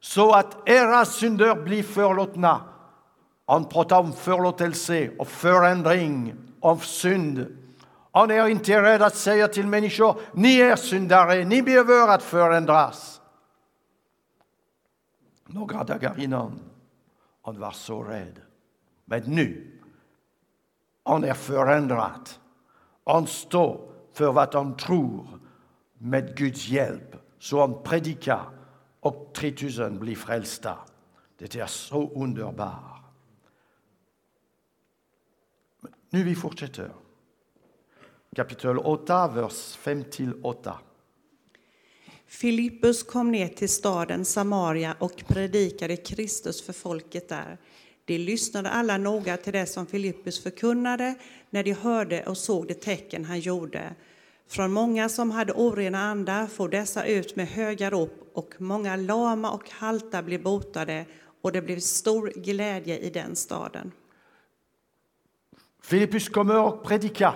Så 0.01 0.31
att 0.31 0.69
era 0.69 1.05
synder 1.05 1.55
blir 1.55 1.83
förlåtna. 1.83 2.61
Han 3.45 3.65
pratar 3.65 3.99
om 3.99 4.13
förlåtelse 4.13 5.11
och 5.19 5.27
förändring 5.27 6.33
av 6.59 6.77
synd. 6.77 7.57
Han 8.11 8.31
är 8.31 8.47
inte 8.47 8.81
rädd 8.81 9.01
att 9.01 9.15
säga 9.15 9.47
till 9.47 9.67
människor, 9.67 10.21
ni 10.33 10.59
är 10.59 10.75
syndare, 10.75 11.45
ni 11.45 11.61
behöver 11.61 12.07
att 12.07 12.23
förändras. 12.23 13.21
Några 15.47 15.83
dagar 15.83 16.19
innan, 16.19 16.59
han 17.41 17.59
var 17.59 17.71
så 17.71 18.03
rädd. 18.03 18.41
Men 19.05 19.21
nu, 19.21 19.79
han 21.03 21.23
är 21.23 21.33
förändrad. 21.33 22.29
Han 23.05 23.27
står 23.27 23.91
för 24.13 24.31
vad 24.31 24.55
han 24.55 24.77
tror 24.77 25.27
med 25.97 26.37
Guds 26.37 26.67
hjälp. 26.67 27.15
Så 27.39 27.59
han 27.59 27.83
predikar 27.83 28.60
och 29.01 29.33
3000 29.33 29.99
blir 29.99 30.15
frälsta. 30.15 30.77
Det 31.37 31.55
är 31.55 31.65
så 31.65 32.09
underbart. 32.09 33.01
Nu 36.09 36.23
vi 36.23 36.35
fortsätter. 36.35 36.91
Kapitel 38.35 38.77
8, 38.77 39.27
vers 39.27 39.77
5-8. 39.83 40.73
Filippus 42.27 43.03
kom 43.03 43.31
ner 43.31 43.47
till 43.47 43.69
staden 43.69 44.25
Samaria 44.25 44.95
och 44.99 45.23
predikade 45.27 45.97
Kristus 45.97 46.61
för 46.61 46.73
folket 46.73 47.29
där. 47.29 47.57
De 48.05 48.17
lyssnade 48.17 48.69
alla 48.69 48.97
noga 48.97 49.37
till 49.37 49.53
det 49.53 49.65
som 49.65 49.87
Filippus 49.87 50.43
förkunnade 50.43 51.15
när 51.49 51.63
de 51.63 51.73
hörde 51.73 52.23
och 52.23 52.37
såg 52.37 52.67
de 52.67 52.73
tecken 52.73 53.25
han 53.25 53.39
gjorde. 53.39 53.95
Från 54.47 54.71
många 54.71 55.09
som 55.09 55.31
hade 55.31 55.53
orena 55.53 55.99
andar 55.99 56.47
for 56.47 56.69
dessa 56.69 57.05
ut 57.05 57.35
med 57.35 57.47
höga 57.47 57.89
rop 57.89 58.31
och 58.33 58.53
många 58.57 58.95
lama 58.95 59.51
och 59.51 59.69
halta 59.69 60.23
blev 60.23 60.43
botade 60.43 61.05
och 61.41 61.51
det 61.51 61.61
blev 61.61 61.79
stor 61.79 62.31
glädje 62.35 62.97
i 62.97 63.09
den 63.09 63.35
staden. 63.35 63.91
Filippus 65.83 66.29
kommer 66.29 66.59
och 66.59 66.83
predikar. 66.83 67.35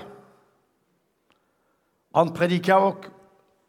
Han 2.13 2.33
predikar 2.33 2.79
och 2.79 3.05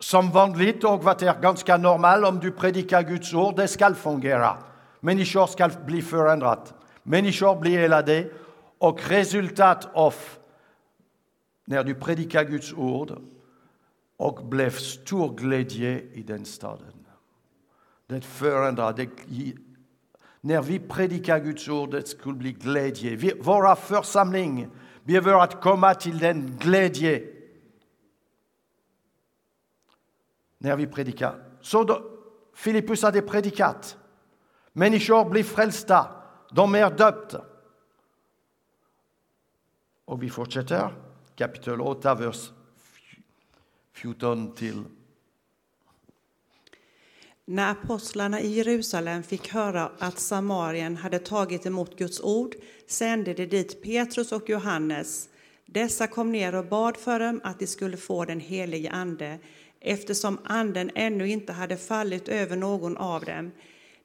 som 0.00 0.30
vanligt 0.30 0.84
och 0.84 1.04
vad 1.04 1.22
är 1.22 1.40
ganska 1.40 1.76
normalt 1.76 2.26
om 2.26 2.40
du 2.40 2.52
predikar 2.52 3.02
Guds 3.02 3.34
ord, 3.34 3.56
det 3.56 3.68
ska 3.68 3.94
fungera. 3.94 4.58
Människor 5.00 5.46
ska 5.46 5.70
bli 5.86 6.02
förändrade, 6.02 6.62
människor 7.02 7.60
blir 7.60 7.78
helade 7.78 8.30
och 8.78 9.08
resultat 9.08 9.88
av 9.94 10.14
när 11.66 11.84
du 11.84 11.94
predikar 11.94 12.44
Guds 12.44 12.72
ord 12.72 13.22
och 14.16 14.46
blev 14.46 14.70
stor 14.70 15.36
glädje 15.36 16.00
i 16.12 16.22
den 16.22 16.44
staden. 16.44 17.06
Det 18.06 18.20
förändrade. 18.20 19.06
När 20.40 20.62
vi 20.62 20.78
predikar 20.78 21.38
Guds 21.38 21.68
ord, 21.68 21.90
det 21.90 22.08
skulle 22.08 22.36
bli 22.36 22.52
glädje. 22.52 23.16
Vi, 23.16 23.32
våra 23.40 23.76
församling 23.76 24.68
behöver 25.04 25.42
att 25.42 25.60
komma 25.60 25.94
till 25.94 26.18
den 26.18 26.56
glädje. 26.60 27.32
När 30.58 30.76
vi 30.76 30.86
predikar 30.86 31.42
Så 31.60 31.84
då, 31.84 32.02
Filippus 32.54 33.02
hade 33.02 33.22
predikat. 33.22 33.98
Människor 34.72 35.30
blir 35.30 35.44
frälsta. 35.44 36.06
De 36.50 36.74
är 36.74 36.90
döpta. 36.90 37.44
Och 40.04 40.22
vi 40.22 40.30
fortsätter. 40.30 41.05
Kapitel 41.36 41.80
8, 41.80 42.14
vers 42.14 42.50
14 43.92 44.54
till 44.54 44.84
När 47.44 47.70
apostlarna 47.70 48.40
i 48.40 48.48
Jerusalem 48.48 49.22
fick 49.22 49.48
höra 49.48 49.90
att 49.98 50.18
Samarien 50.18 50.96
hade 50.96 51.18
tagit 51.18 51.66
emot 51.66 51.98
Guds 51.98 52.20
ord 52.20 52.54
sände 52.86 53.34
de 53.34 53.46
dit 53.46 53.82
Petrus 53.82 54.32
och 54.32 54.48
Johannes. 54.48 55.28
Dessa 55.66 56.06
kom 56.06 56.32
ner 56.32 56.54
och 56.54 56.66
bad 56.66 56.96
för 56.96 57.20
dem 57.20 57.40
att 57.44 57.58
de 57.58 57.66
skulle 57.66 57.96
få 57.96 58.24
den 58.24 58.40
helige 58.40 58.90
Ande, 58.90 59.38
eftersom 59.80 60.38
Anden 60.44 60.90
ännu 60.94 61.28
inte 61.28 61.52
hade 61.52 61.76
fallit 61.76 62.28
över 62.28 62.56
någon 62.56 62.96
av 62.96 63.24
dem. 63.24 63.52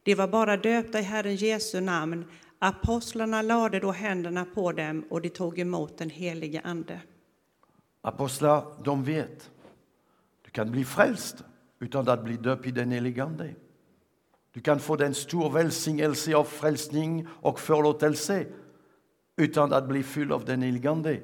De 0.04 0.16
var 0.16 0.28
bara 0.28 0.58
döpta 0.58 1.00
i 1.00 1.04
Herren 1.04 1.36
Jesu 1.36 1.80
namn. 1.82 2.26
Apostlarna 2.60 3.42
lade 3.42 3.80
då 3.80 3.92
händerna 3.92 4.46
på 4.46 4.72
dem 4.72 5.06
och 5.10 5.22
de 5.22 5.30
tog 5.30 5.60
emot 5.60 5.98
den 5.98 6.10
helige 6.10 6.62
Ande. 6.64 7.02
Apostlar, 8.02 8.64
de 8.84 9.04
vet. 9.04 9.52
Du 10.42 10.52
kan 10.52 10.72
bli 10.72 10.86
frälst 10.86 11.44
utan 11.80 12.10
att 12.10 12.24
bli 12.24 12.38
döpt 12.38 12.68
i 12.68 12.72
den 12.72 12.92
helige 12.92 13.24
Ande. 13.24 13.56
Du 14.54 14.62
kan 14.62 14.80
få 14.80 14.96
den 14.96 15.14
stor 15.14 15.50
välsignelse 15.50 16.36
av 16.36 16.44
frälsning 16.44 17.28
och 17.42 17.60
förlåtelse 17.60 18.46
utan 19.36 19.74
att 19.74 19.88
bli 19.88 20.04
fylld 20.04 20.32
av 20.32 20.46
den 20.46 20.62
helige 20.62 20.92
Ande. 20.92 21.20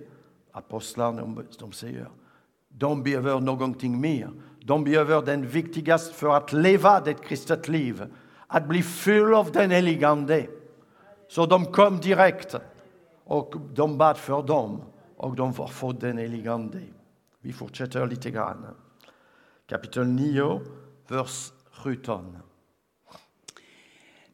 Apostlarna, 0.52 1.22
de, 1.22 1.44
de 1.60 1.72
säger, 1.72 2.10
de 2.70 3.04
behöver 3.04 3.40
någonting 3.40 4.02
mer. 4.02 4.32
De 4.60 4.84
behöver 4.84 5.22
den 5.22 5.48
viktigaste 5.48 6.14
för 6.14 6.38
att 6.38 6.54
leva 6.54 7.00
det 7.00 7.14
kristet 7.14 7.68
liv, 7.68 8.06
att 8.48 8.68
bli 8.68 8.84
fylld 8.84 9.34
av 9.34 9.52
den 9.52 9.72
helige 9.72 10.08
Ande. 10.08 10.48
Så 11.30 11.46
de 11.46 11.66
kom 11.66 11.98
direkt 11.98 12.56
och 13.24 13.56
de 13.74 13.98
bad 13.98 14.18
för 14.18 14.44
dem 14.44 14.82
och 15.18 15.36
de 15.36 15.54
har 15.54 15.68
fått 15.68 16.02
den 16.02 16.18
helige 16.18 16.52
Ande. 16.52 16.82
Vi 17.42 17.54
fortsätter 17.54 18.08
lite 18.08 18.32
grann. 18.32 18.66
Kapitel 19.68 20.08
9, 20.08 20.62
vers 21.08 21.52
17. 21.72 22.38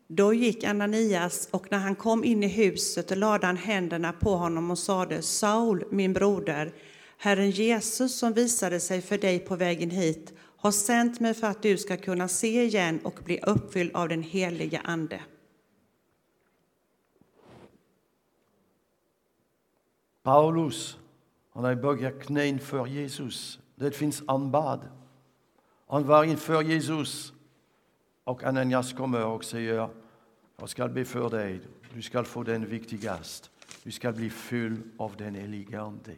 Då 0.08 0.34
gick 0.34 0.64
Ananias, 0.64 1.50
och 1.52 1.72
när 1.72 1.78
han 1.78 1.96
kom 1.96 2.24
in 2.24 2.44
i 2.44 2.48
huset 2.48 3.18
lade 3.18 3.46
han 3.46 3.58
händerna 3.58 4.14
på 4.14 4.36
honom 4.36 4.72
och 4.72 4.80
sade 4.80 5.22
Saul, 5.22 5.84
min 5.92 6.14
broder, 6.14 6.74
Herren 7.18 7.52
Jesus 7.52 8.20
som 8.20 8.34
visade 8.34 8.80
sig 8.80 9.02
för 9.02 9.18
dig 9.18 9.40
på 9.40 9.56
vägen 9.56 9.90
hit 9.90 10.34
har 10.58 10.72
sänt 10.72 11.20
mig 11.20 11.34
för 11.34 11.48
att 11.48 11.62
du 11.62 11.78
ska 11.78 11.98
kunna 11.98 12.28
se 12.28 12.64
igen 12.64 13.00
och 13.04 13.20
bli 13.26 13.40
uppfylld 13.40 13.96
av 13.96 14.10
den 14.10 14.24
helige 14.24 14.82
Ande. 14.84 15.22
Paulus, 20.24 20.98
han 21.52 21.64
har 21.64 21.76
böjt 21.76 22.24
knä 22.24 22.46
inför 22.46 22.88
Jesus. 22.88 23.60
Det 23.76 23.92
finns 23.92 24.24
anbad. 24.28 24.90
Han 25.88 26.08
var 26.08 26.24
inför 26.24 26.62
Jesus 26.62 27.34
och 28.24 28.44
Ananias 28.44 28.94
kommer 28.94 29.26
och 29.26 29.46
säger 29.46 29.90
jag 30.58 30.70
ska 30.70 30.88
be 30.88 31.06
för 31.06 31.30
dig, 31.30 31.62
du 31.94 32.02
ska 32.02 32.24
få 32.24 32.44
den 32.44 32.66
viktigast. 32.66 33.52
Du 33.84 33.92
ska 33.92 34.12
bli 34.12 34.30
fylld 34.30 34.92
av 34.98 35.16
den 35.18 35.36
helige 35.36 35.82
Ande. 35.82 36.16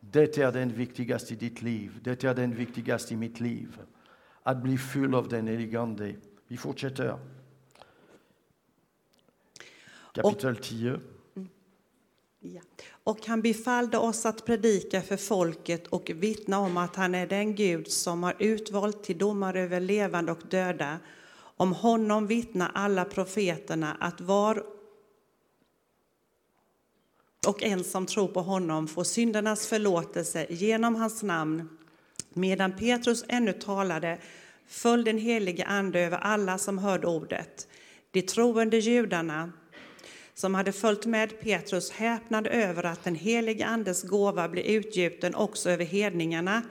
Det 0.00 0.38
är 0.38 0.52
den 0.52 0.68
viktigaste 0.68 1.34
i 1.34 1.36
ditt 1.36 1.62
liv, 1.62 1.98
det 2.02 2.24
är 2.24 2.34
den 2.34 2.54
viktigaste 2.54 3.14
i 3.14 3.16
mitt 3.16 3.40
liv. 3.40 3.80
Att 4.42 4.62
bli 4.62 4.78
fylld 4.78 5.14
av 5.14 5.28
den 5.28 5.46
helige 5.46 5.80
Ande. 5.80 6.14
Vi 6.48 6.56
fortsätter. 6.56 7.18
Kapitel 10.12 10.56
10. 10.56 11.00
Ja. 12.42 12.60
Och 13.04 13.26
han 13.26 13.42
befallde 13.42 13.98
oss 13.98 14.26
att 14.26 14.44
predika 14.44 15.02
för 15.02 15.16
folket 15.16 15.86
och 15.86 16.10
vittna 16.14 16.58
om 16.58 16.76
att 16.76 16.96
han 16.96 17.14
är 17.14 17.26
den 17.26 17.54
Gud 17.54 17.88
som 17.88 18.22
har 18.22 18.36
utvalt 18.38 19.04
till 19.04 19.18
domare 19.18 19.60
över 19.60 19.80
levande 19.80 20.32
och 20.32 20.42
döda. 20.50 20.98
Om 21.36 21.72
honom 21.72 22.26
vittnar 22.26 22.70
alla 22.74 23.04
profeterna 23.04 23.96
att 24.00 24.20
var 24.20 24.64
och 27.46 27.62
en 27.62 27.84
som 27.84 28.06
tror 28.06 28.28
på 28.28 28.40
honom 28.40 28.88
får 28.88 29.04
syndernas 29.04 29.66
förlåtelse 29.66 30.46
genom 30.50 30.94
hans 30.94 31.22
namn. 31.22 31.68
Medan 32.32 32.76
Petrus 32.76 33.24
ännu 33.28 33.52
talade 33.52 34.18
föll 34.66 35.04
den 35.04 35.18
helige 35.18 35.64
Ande 35.64 36.00
över 36.00 36.18
alla 36.18 36.58
som 36.58 36.78
hörde 36.78 37.06
ordet. 37.06 37.68
De 38.10 38.22
troende 38.22 38.78
judarna 38.78 39.52
som 40.40 40.54
hade 40.54 40.72
följt 40.72 41.06
med 41.06 41.40
Petrus 41.40 41.90
häpnade 41.90 42.50
över 42.50 42.86
att 42.86 43.04
den 43.04 43.14
helige 43.14 43.66
Andes 43.66 44.02
gåva 44.02 44.48
blev 44.48 44.64
utgjuten 44.64 45.34
också 45.34 45.70
över 45.70 45.84
hedningarna 45.84 46.62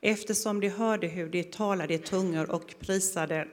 eftersom 0.00 0.60
de 0.60 0.68
hörde 0.68 1.06
hur 1.06 1.28
de 1.28 1.44
talade 1.44 1.94
i 1.94 1.98
tungor 1.98 2.50
och 2.50 2.74
prisade 2.80 3.48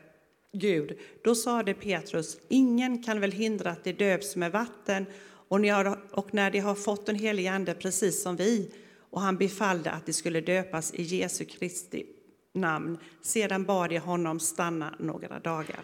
Gud. 0.53 0.97
Då 1.23 1.35
sade 1.35 1.73
Petrus, 1.73 2.37
ingen 2.47 3.03
kan 3.03 3.19
väl 3.19 3.31
hindra 3.31 3.71
att 3.71 3.83
de 3.83 3.93
döps 3.93 4.35
med 4.35 4.51
vatten 4.51 5.05
och, 5.49 5.59
har, 5.59 5.99
och 6.11 6.33
när 6.33 6.51
de 6.51 6.59
har 6.59 6.75
fått 6.75 7.05
den 7.05 7.15
helige 7.15 7.51
Ande 7.51 7.73
precis 7.73 8.23
som 8.23 8.35
vi. 8.35 8.71
Och 9.09 9.21
han 9.21 9.37
befallde 9.37 9.91
att 9.91 10.05
de 10.05 10.13
skulle 10.13 10.41
döpas 10.41 10.93
i 10.93 11.03
Jesu 11.03 11.45
Kristi 11.45 12.05
namn. 12.53 12.97
Sedan 13.21 13.65
bad 13.65 13.89
de 13.89 13.97
honom 13.97 14.39
stanna 14.39 14.93
några 14.99 15.39
dagar. 15.39 15.79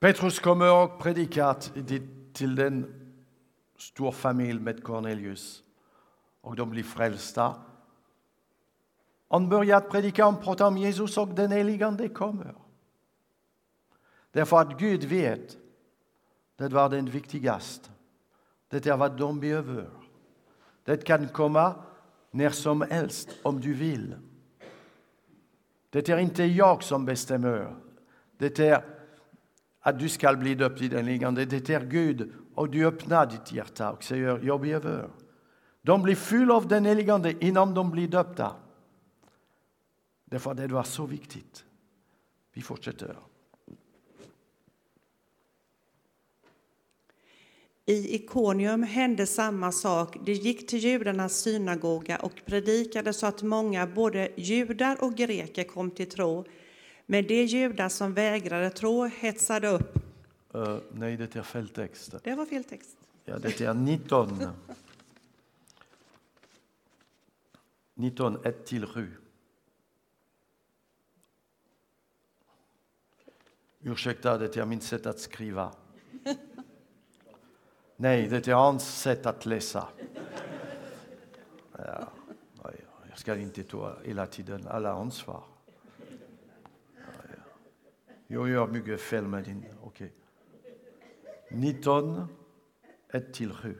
Petrus 0.00 0.40
kommer 0.40 0.82
och 0.82 1.02
predikar 1.02 1.56
till 2.32 2.54
den 2.54 2.94
stor 3.78 4.12
familj 4.12 4.60
med 4.60 4.84
Cornelius 4.84 5.62
och 6.40 6.56
de 6.56 6.70
blir 6.70 6.82
frälsta. 6.82 7.54
Han 9.28 9.48
börjar 9.48 9.80
predika 9.80 10.26
och 10.26 10.42
prata 10.42 10.66
om 10.66 10.76
Jesus 10.76 11.18
och 11.18 11.28
den 11.28 11.52
helige 11.52 11.86
Ande 11.86 12.08
kommer. 12.08 12.54
Därför 14.30 14.60
att 14.60 14.78
Gud 14.78 15.04
vet, 15.04 15.58
det 16.56 16.68
var 16.68 16.88
den 16.88 17.06
viktigaste. 17.06 17.90
Det 18.68 18.86
är 18.86 18.96
vad 18.96 19.18
de 19.18 19.40
behöver. 19.40 19.90
Det 20.84 21.04
kan 21.04 21.28
komma 21.28 21.74
när 22.30 22.50
som 22.50 22.80
helst 22.80 23.28
om 23.42 23.60
du 23.60 23.74
vill. 23.74 24.14
Det 25.90 26.08
är 26.08 26.18
inte 26.18 26.44
jag 26.44 26.82
som 26.82 27.04
bestämmer. 27.04 27.76
Det 28.36 28.58
är 28.58 28.91
att 29.82 29.98
du 29.98 30.08
ska 30.08 30.36
bli 30.36 30.54
döpt 30.54 30.82
i 30.82 30.88
den 30.88 31.06
liggande. 31.06 31.44
Det 31.44 31.70
är 31.70 31.80
Gud 31.80 32.32
och 32.54 32.70
du 32.70 32.86
öppnar 32.86 33.26
ditt 33.26 33.52
hjärta 33.52 33.92
och 33.92 34.04
säger 34.04 34.40
jag 34.42 34.60
behöver. 34.60 35.10
De 35.82 36.02
blir 36.02 36.14
fyllda 36.14 36.54
av 36.54 36.68
den 36.68 36.84
heligande 36.84 37.34
innan 37.40 37.74
de 37.74 37.90
blir 37.90 38.08
döpta. 38.08 38.56
Därför 40.24 40.50
att 40.50 40.56
det 40.56 40.66
var 40.66 40.82
så 40.82 41.06
viktigt. 41.06 41.64
Vi 42.52 42.62
fortsätter. 42.62 43.16
I 47.86 48.14
Ikonium 48.14 48.82
hände 48.82 49.26
samma 49.26 49.72
sak. 49.72 50.16
De 50.24 50.32
gick 50.32 50.68
till 50.68 50.78
judarnas 50.78 51.36
synagoga 51.36 52.18
och 52.18 52.42
predikade 52.46 53.12
så 53.12 53.26
att 53.26 53.42
många, 53.42 53.86
både 53.86 54.30
judar 54.36 55.04
och 55.04 55.14
greker, 55.14 55.64
kom 55.64 55.90
till 55.90 56.08
tro. 56.08 56.44
Men 57.06 57.26
de 57.26 57.44
judar 57.44 57.88
som 57.88 58.14
vägrade 58.14 58.70
tro 58.70 59.04
hetsade 59.04 59.68
upp. 59.68 59.98
Uh, 60.54 60.78
nej, 60.92 61.16
det 61.16 61.36
är 61.36 61.42
fel 61.42 61.68
text. 61.68 62.14
Det 62.24 62.34
var 62.34 62.46
fel 62.46 62.64
text. 62.64 62.96
Ja, 63.24 63.38
det 63.38 63.60
är 63.60 63.74
19. 63.74 64.42
19, 67.94 68.38
1 68.44 68.66
till 68.66 68.86
7. 68.86 69.10
Ursäkta, 73.80 74.38
det 74.38 74.56
är 74.56 74.64
mitt 74.64 74.82
sätt 74.82 75.06
att 75.06 75.20
skriva. 75.20 75.72
Nej, 77.96 78.28
det 78.28 78.48
är 78.48 78.54
hans 78.54 79.00
sätt 79.00 79.26
att 79.26 79.46
läsa. 79.46 79.88
Ja, 81.78 82.08
jag 83.08 83.18
ska 83.18 83.36
inte 83.36 83.62
ta 83.62 83.96
hela 84.04 84.26
tiden 84.26 84.66
alla 84.68 84.92
ansvar. 84.92 85.51
Jag 88.32 88.48
gör 88.48 88.66
mycket 88.66 89.00
fel 89.00 89.26
med 89.26 89.44
din... 89.44 89.64
Okej. 89.82 90.12
Okay. 91.50 91.58
19, 91.60 92.28
1 93.12 93.34
till 93.34 93.52
7. 93.52 93.78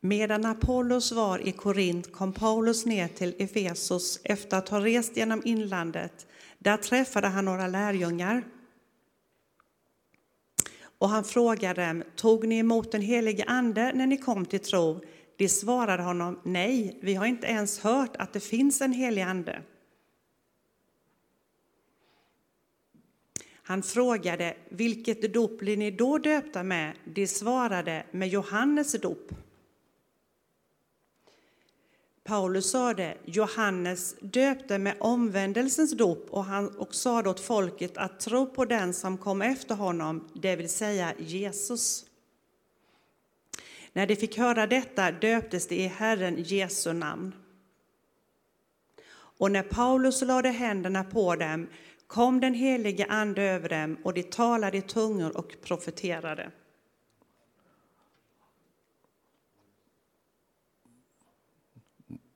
Medan 0.00 0.44
Apollos 0.44 1.12
var 1.12 1.48
i 1.48 1.52
Korint 1.52 2.12
kom 2.12 2.32
Paulus 2.32 2.86
ner 2.86 3.08
till 3.08 3.34
Efesos 3.38 4.20
efter 4.24 4.56
att 4.56 4.68
ha 4.68 4.84
rest 4.84 5.16
genom 5.16 5.42
inlandet. 5.44 6.26
Där 6.58 6.76
träffade 6.76 7.28
han 7.28 7.44
några 7.44 7.66
lärjungar. 7.66 8.44
Och 10.98 11.08
han 11.08 11.24
frågade 11.24 11.86
dem, 11.86 12.02
tog 12.16 12.48
ni 12.48 12.58
emot 12.58 12.92
den 12.92 13.02
helige 13.02 13.44
Ande 13.46 13.92
när 13.94 14.06
ni 14.06 14.16
kom 14.16 14.46
till 14.46 14.60
tro? 14.60 15.00
De 15.40 15.48
svarade 15.48 16.02
honom, 16.02 16.40
nej, 16.44 16.98
vi 17.02 17.14
har 17.14 17.26
inte 17.26 17.46
ens 17.46 17.78
hört 17.78 18.16
att 18.16 18.32
det 18.32 18.40
finns 18.40 18.80
en 18.80 18.92
helig 18.92 19.22
ande. 19.22 19.62
Han 23.52 23.82
frågade, 23.82 24.56
vilket 24.68 25.34
dop 25.34 25.58
blir 25.58 25.76
ni 25.76 25.90
då 25.90 26.18
döpta 26.18 26.62
med? 26.62 26.92
De 27.04 27.26
svarade, 27.26 28.06
med 28.10 28.28
Johannes 28.28 28.92
dop. 28.92 29.30
Paulus 32.24 32.70
sade, 32.70 33.18
Johannes 33.24 34.16
döpte 34.20 34.78
med 34.78 34.96
omvändelsens 35.00 35.92
dop 35.92 36.26
och 36.30 36.44
han 36.44 36.68
och 36.68 36.94
sade 36.94 37.30
åt 37.30 37.40
folket 37.40 37.96
att 37.96 38.20
tro 38.20 38.46
på 38.46 38.64
den 38.64 38.94
som 38.94 39.18
kom 39.18 39.42
efter 39.42 39.74
honom, 39.74 40.28
det 40.34 40.56
vill 40.56 40.68
säga 40.68 41.14
Jesus. 41.18 42.09
När 43.92 44.06
de 44.06 44.16
fick 44.16 44.38
höra 44.38 44.66
detta 44.66 45.12
döptes 45.12 45.68
de 45.68 45.74
i 45.74 45.86
Herren 45.86 46.42
Jesu 46.42 46.92
namn. 46.92 47.34
Och 49.12 49.50
när 49.50 49.62
Paulus 49.62 50.22
lade 50.22 50.48
händerna 50.48 51.04
på 51.04 51.36
dem 51.36 51.68
kom 52.06 52.40
den 52.40 52.54
helige 52.54 53.06
Ande 53.06 53.42
över 53.42 53.68
dem 53.68 53.96
och 54.04 54.14
de 54.14 54.22
talade 54.22 54.78
i 54.78 54.82
tungor 54.82 55.36
och 55.36 55.56
profeterade. 55.62 56.50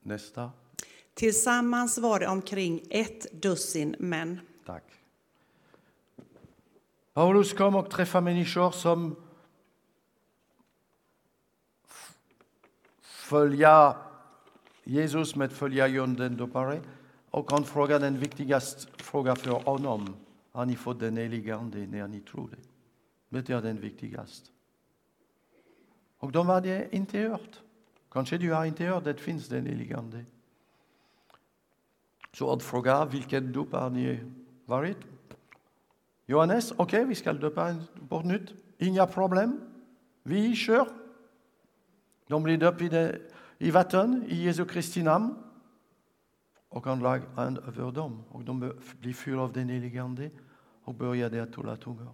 Nästa. 0.01 0.51
Tillsammans 1.13 1.97
var 1.97 2.19
det 2.19 2.27
omkring 2.27 2.83
ett 2.89 3.41
dussin 3.41 3.95
män. 3.99 4.39
Tack. 4.65 4.83
Paulus 7.13 7.53
kom 7.53 7.75
och 7.75 7.89
träffade 7.91 8.23
människor 8.23 8.71
som 8.71 9.15
följa 13.25 13.97
Jesus 14.83 15.35
med 15.35 15.51
följa 15.51 15.87
John 15.87 16.13
den 16.13 16.37
dopare. 16.37 16.81
Och 17.29 17.51
han 17.51 17.63
frågade 17.63 18.05
den 18.05 18.19
viktigaste 18.19 18.91
frågan 18.97 19.35
för 19.35 19.51
honom. 19.51 20.15
Har 20.51 20.65
ni 20.65 20.75
fått 20.75 20.99
den 20.99 21.17
helige 21.17 21.55
Ande 21.55 21.87
när 21.87 22.07
ni 22.07 22.19
tror 22.19 22.49
det? 22.49 23.41
Det 23.41 23.49
är 23.49 23.61
den 23.61 23.81
viktigaste. 23.81 24.49
Och 26.17 26.31
de 26.31 26.49
hade 26.49 26.95
inte 26.95 27.17
hört. 27.17 27.59
Kanske 28.11 28.37
du 28.37 28.53
har 28.53 28.65
inte 28.65 28.83
hört 28.83 29.07
att 29.07 29.17
det 29.17 29.21
finns 29.21 29.47
den 29.47 29.65
helige 29.65 29.97
Ande. 29.97 30.25
Så 32.33 32.49
han 32.49 32.59
frågar 32.59 33.05
vilken 33.05 33.51
dop 33.51 33.71
har 33.71 33.89
ni 33.89 34.19
varit? 34.65 34.97
Johannes, 36.25 36.73
okej, 36.77 37.05
vi 37.05 37.15
ska 37.15 37.33
döpa 37.33 37.69
en 37.69 37.83
på 38.09 38.21
nytt. 38.21 38.53
Inga 38.77 39.07
problem. 39.07 39.59
Vi 40.23 40.55
kör. 40.55 41.04
De 42.27 42.43
blir 42.43 42.57
döpta 42.57 42.83
i, 42.83 42.89
det- 42.89 43.21
i 43.57 43.71
vatten 43.71 44.25
i 44.27 44.35
Jesu 44.35 44.65
Kristi 44.65 45.03
namn. 45.03 45.35
Och 46.69 46.85
han 46.85 46.99
lag 46.99 47.21
hand 47.35 47.57
över 47.57 47.91
dem. 47.91 48.23
Och 48.29 48.43
de 48.43 48.59
be- 48.59 48.75
blir 48.99 49.13
fyllda 49.13 49.41
av 49.41 49.53
den 49.53 49.69
helige 49.69 50.03
Ande 50.03 50.31
och 50.83 50.93
började 50.93 51.43
att 51.43 51.53
tala 51.53 51.75
tungor 51.77 52.13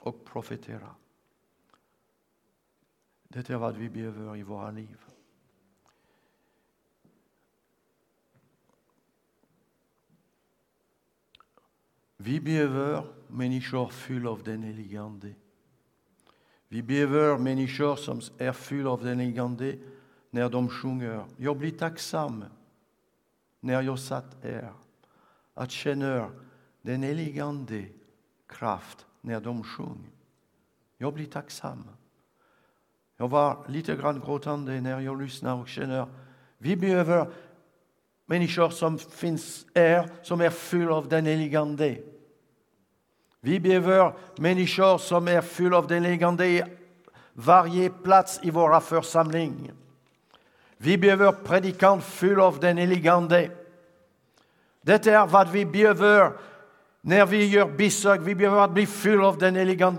och 0.00 0.24
profetera. 0.24 0.94
Det 3.28 3.50
är 3.50 3.56
vad 3.56 3.76
vi 3.76 3.88
behöver 3.90 4.36
i 4.36 4.42
våra 4.42 4.70
liv. 4.70 4.98
Vi 12.16 12.40
behöver 12.40 13.06
människor 13.26 13.88
fyllda 13.88 14.30
av 14.30 14.42
den 14.42 14.62
helige 14.62 15.00
Ande. 15.00 15.34
Vi 16.72 16.82
behöver 16.82 17.38
människor 17.38 17.96
som 17.96 18.20
är 18.38 18.52
fyllda 18.52 18.90
av 18.90 19.04
den 19.04 19.18
helige 19.18 19.42
Ande 19.42 19.76
när 20.30 20.50
de 20.50 20.68
sjunger. 20.68 21.24
Jag 21.36 21.56
blir 21.56 21.70
tacksam 21.70 22.44
när 23.60 23.82
jag 23.82 23.98
satt 23.98 24.36
här 24.42 24.72
att 25.54 25.70
känna 25.70 26.30
den 26.82 27.02
helige 27.02 27.44
Ande 27.44 27.84
kraft 28.48 29.06
när 29.20 29.40
de 29.40 29.64
sjöng. 29.64 30.10
Jag 30.98 31.14
blir 31.14 31.26
tacksam. 31.26 31.84
Jag 33.16 33.28
var 33.28 33.64
lite 33.68 33.96
grann 33.96 34.20
gråtande 34.20 34.80
när 34.80 35.00
jag 35.00 35.22
lyssnade 35.22 35.62
och 35.62 35.68
känner 35.68 36.06
vi 36.58 36.76
behöver 36.76 37.30
människor 38.26 38.70
som 38.70 38.98
finns 38.98 39.66
här 39.74 40.08
som 40.22 40.40
är 40.40 40.50
fyllda 40.50 40.94
av 40.94 41.08
den 41.08 41.26
helige 41.26 41.60
Ande. 41.60 41.98
Vi 43.40 43.60
behöver 43.60 44.12
människor 44.36 44.98
som 44.98 45.28
är 45.28 45.40
fyllda 45.40 45.76
av 45.76 45.86
den 45.86 46.04
helige 46.04 46.66
varje 47.32 47.90
plats 47.90 48.40
i 48.42 48.50
våra 48.50 48.80
församling. 48.80 49.72
Vi 50.76 50.98
behöver 50.98 51.32
predikant 51.32 52.04
full 52.04 52.40
av 52.40 52.60
den 52.60 52.76
helige 52.76 53.28
Det 54.82 55.06
är 55.06 55.26
vad 55.26 55.48
vi 55.48 55.66
behöver 55.66 56.32
när 57.00 57.26
vi 57.26 57.46
gör 57.46 57.66
besök. 57.66 58.20
Vi 58.24 58.34
behöver 58.34 58.60
att 58.60 58.72
bli 58.72 58.86
full 58.86 59.24
av 59.24 59.38
den 59.38 59.56
helige 59.56 59.90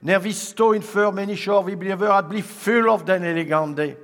När 0.00 0.18
vi 0.18 0.32
står 0.32 0.76
inför 0.76 1.12
människor, 1.12 1.62
vi 1.62 1.76
behöver 1.76 2.08
att 2.08 2.28
bli 2.28 2.42
full 2.42 2.88
av 2.88 3.04
den 3.04 3.22
helige 3.22 3.96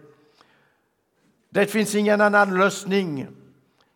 Det 1.50 1.66
finns 1.66 1.94
ingen 1.94 2.20
annan 2.20 2.58
lösning. 2.58 3.26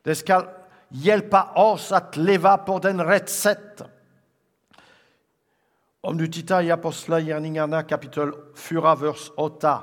Det 0.03 0.15
ska 0.15 0.45
hjälpa 0.89 1.43
oss 1.55 1.93
att 1.93 2.17
leva 2.17 2.57
på 2.57 2.79
den 2.79 3.05
rätt 3.05 3.31
sätt. 3.31 3.83
Om 6.03 6.17
du 6.17 6.29
tittar 6.29 6.63
i 6.63 6.71
Apostlagärningarna 6.71 7.83
kapitel 7.83 8.33
4, 8.55 8.95
vers 8.95 9.31
8. 9.37 9.83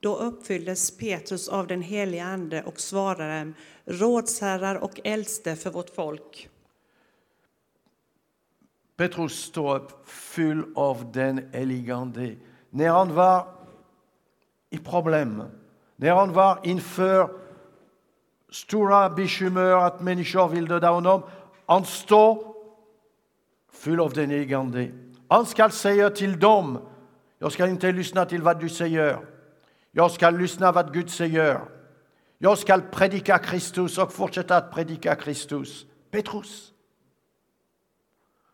Då 0.00 0.16
uppfylldes 0.16 0.98
Petrus 0.98 1.48
av 1.48 1.66
den 1.66 1.82
helige 1.82 2.24
Ande 2.24 2.62
och 2.62 2.80
svarade 2.80 3.52
rådsherrar 3.84 4.74
och 4.74 5.00
äldste 5.04 5.56
för 5.56 5.70
vårt 5.70 5.90
folk. 5.90 6.48
Petrus 8.96 9.32
står 9.32 9.76
upp 9.76 10.08
full 10.08 10.72
av 10.76 11.12
den 11.12 11.50
helige 11.52 11.94
Ande. 11.94 12.36
När 12.70 12.88
han 12.88 13.14
var 13.14 13.46
i 14.70 14.78
problem, 14.78 15.42
när 15.96 16.10
han 16.10 16.32
var 16.32 16.60
inför 16.62 17.40
stora 18.50 19.10
bekymmer 19.10 19.86
att 19.86 20.00
människor 20.00 20.48
vill 20.48 20.66
döda 20.66 20.90
honom, 20.90 21.22
han 21.66 21.84
står 21.84 22.55
full 23.76 24.00
av 24.00 24.12
den 24.12 24.30
helige 24.30 24.58
Ande. 24.58 24.90
Han 25.28 25.46
ska 25.46 25.70
säga 25.70 26.10
till 26.10 26.38
dem, 26.38 26.88
jag 27.38 27.52
inte 27.68 27.92
lyssna 27.92 28.24
till 28.24 28.42
vad 28.42 28.60
du 28.60 28.68
säger. 28.68 29.26
Jag 29.90 30.10
lyssna 30.30 30.72
vad 30.72 30.92
Gud 30.92 31.10
säger. 31.10 31.60
Jag 32.38 32.58
predika 32.90 33.38
Kristus 33.38 33.98
och 33.98 34.12
fortsätta 34.12 34.60
predika 34.60 35.14
Kristus. 35.14 35.86
Petrus 36.10 36.72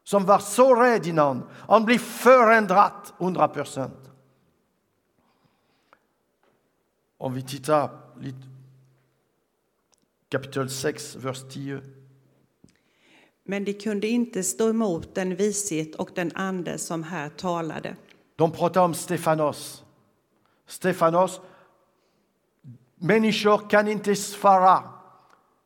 som 0.04 0.26
var 0.26 0.38
så 0.38 0.74
rädd 0.74 1.06
innan, 1.06 1.48
han 1.68 1.84
blir 1.84 1.98
förändrad 1.98 2.92
100 3.20 3.48
procent. 3.48 4.10
Om 7.18 7.34
vi 7.34 7.42
tittar 7.42 7.90
lite, 8.20 8.48
kapitel 10.28 10.70
6, 10.70 11.16
vers 11.16 11.42
10. 11.50 11.82
Men 13.44 13.64
de 13.64 13.72
kunde 13.72 14.08
inte 14.08 14.42
stå 14.42 14.70
emot 14.70 15.14
den 15.14 15.36
vishet 15.36 15.94
och 15.94 16.10
den 16.14 16.30
ande 16.34 16.78
som 16.78 17.02
här 17.02 17.28
talade. 17.28 17.96
De 18.36 18.52
pratar 18.52 18.80
om 18.80 18.94
Stefanos. 18.94 19.84
Stefanos, 20.66 21.40
människor 22.96 23.70
kan 23.70 23.88
inte 23.88 24.16
svara 24.16 24.82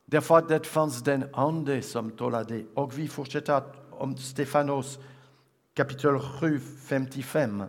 därför 0.04 0.38
att 0.38 0.48
det 0.48 0.66
fanns 0.66 1.02
den 1.02 1.24
ande 1.32 1.82
som 1.82 2.10
talade. 2.10 2.64
Och 2.74 2.98
vi 2.98 3.08
fortsätter 3.08 3.62
om 3.90 4.16
Stefanos 4.16 4.98
kapitel 5.74 6.18
7, 6.40 6.60
55. 6.88 7.62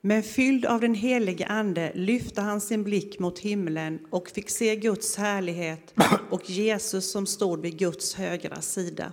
Men 0.00 0.22
fylld 0.22 0.66
av 0.66 0.80
den 0.80 0.94
helige 0.94 1.46
Ande 1.46 1.92
lyfte 1.94 2.40
han 2.40 2.60
sin 2.60 2.84
blick 2.84 3.18
mot 3.18 3.38
himlen 3.38 3.98
och 4.10 4.28
fick 4.28 4.50
se 4.50 4.76
Guds 4.76 5.16
härlighet 5.16 5.94
och 6.30 6.50
Jesus 6.50 7.12
som 7.12 7.26
stod 7.26 7.60
vid 7.60 7.78
Guds 7.78 8.14
högra 8.14 8.60
sida. 8.60 9.12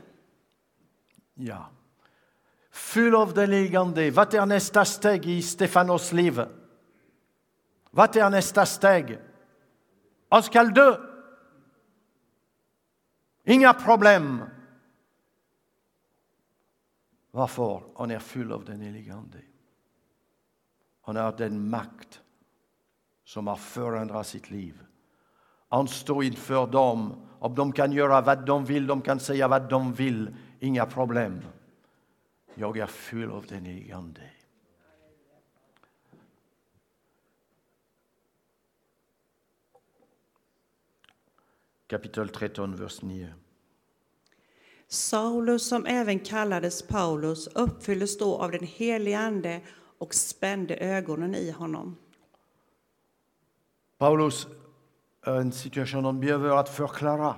Ja. 1.39 1.69
Fyll 2.71 3.15
av 3.15 3.34
den 3.34 3.52
helige 3.52 4.12
Vad 4.12 4.34
är 4.34 4.45
nästa 4.45 4.86
steg 4.86 5.26
i 5.26 5.41
Stefanos 5.41 6.12
liv? 6.12 6.41
Vad 7.91 8.15
är 8.15 8.30
nästa 8.30 8.65
steg? 8.65 9.19
Han 10.30 10.43
ska 10.43 10.63
dö. 10.63 10.97
Inga 13.43 13.73
problem. 13.73 14.43
Varför? 17.32 17.84
Han 17.97 18.12
är 18.12 18.19
full 18.19 18.52
av 18.52 18.65
den 18.65 18.82
helige 18.82 19.13
Ande. 19.13 19.38
Han 21.02 21.15
har 21.15 21.32
den 21.38 21.69
makt 21.69 22.21
som 23.23 23.47
har 23.47 23.56
förändrat 23.56 24.28
sitt 24.28 24.52
liv. 24.52 24.84
Han 25.69 25.88
står 25.88 26.23
inför 26.23 26.67
dem. 26.67 27.28
Om 27.39 27.56
de 27.56 27.71
kan 27.71 27.91
göra 27.91 28.21
vad 28.21 28.45
de 28.45 28.65
vill, 28.65 28.88
de 28.88 29.02
kan 29.02 29.19
säga 29.19 29.47
vad 29.47 29.69
de 29.69 29.93
vill 29.93 30.36
inga 30.59 30.85
problem. 30.85 31.41
Jag 32.55 32.77
är 32.77 32.87
full 32.87 33.31
av 33.31 33.45
den 33.45 33.65
helige 33.65 33.95
Ande. 33.95 34.21
Kapitel 41.87 42.29
13, 42.29 42.75
vers 42.75 43.01
9. 43.01 43.33
Saulus, 44.87 45.67
som 45.67 45.85
även 45.85 46.19
kallades 46.19 46.87
Paulus, 46.87 47.47
uppfylldes 47.47 48.17
då 48.17 48.37
av 48.37 48.51
den 48.51 48.63
helige 48.63 49.19
Ande 49.19 49.61
och 49.97 50.13
spände 50.13 50.77
ögonen 50.77 51.35
i 51.35 51.51
honom. 51.51 51.97
Paulus, 53.97 54.47
en 55.25 55.51
situation 55.51 56.05
han 56.05 56.19
behöver 56.19 56.49
att 56.49 56.69
förklara. 56.69 57.35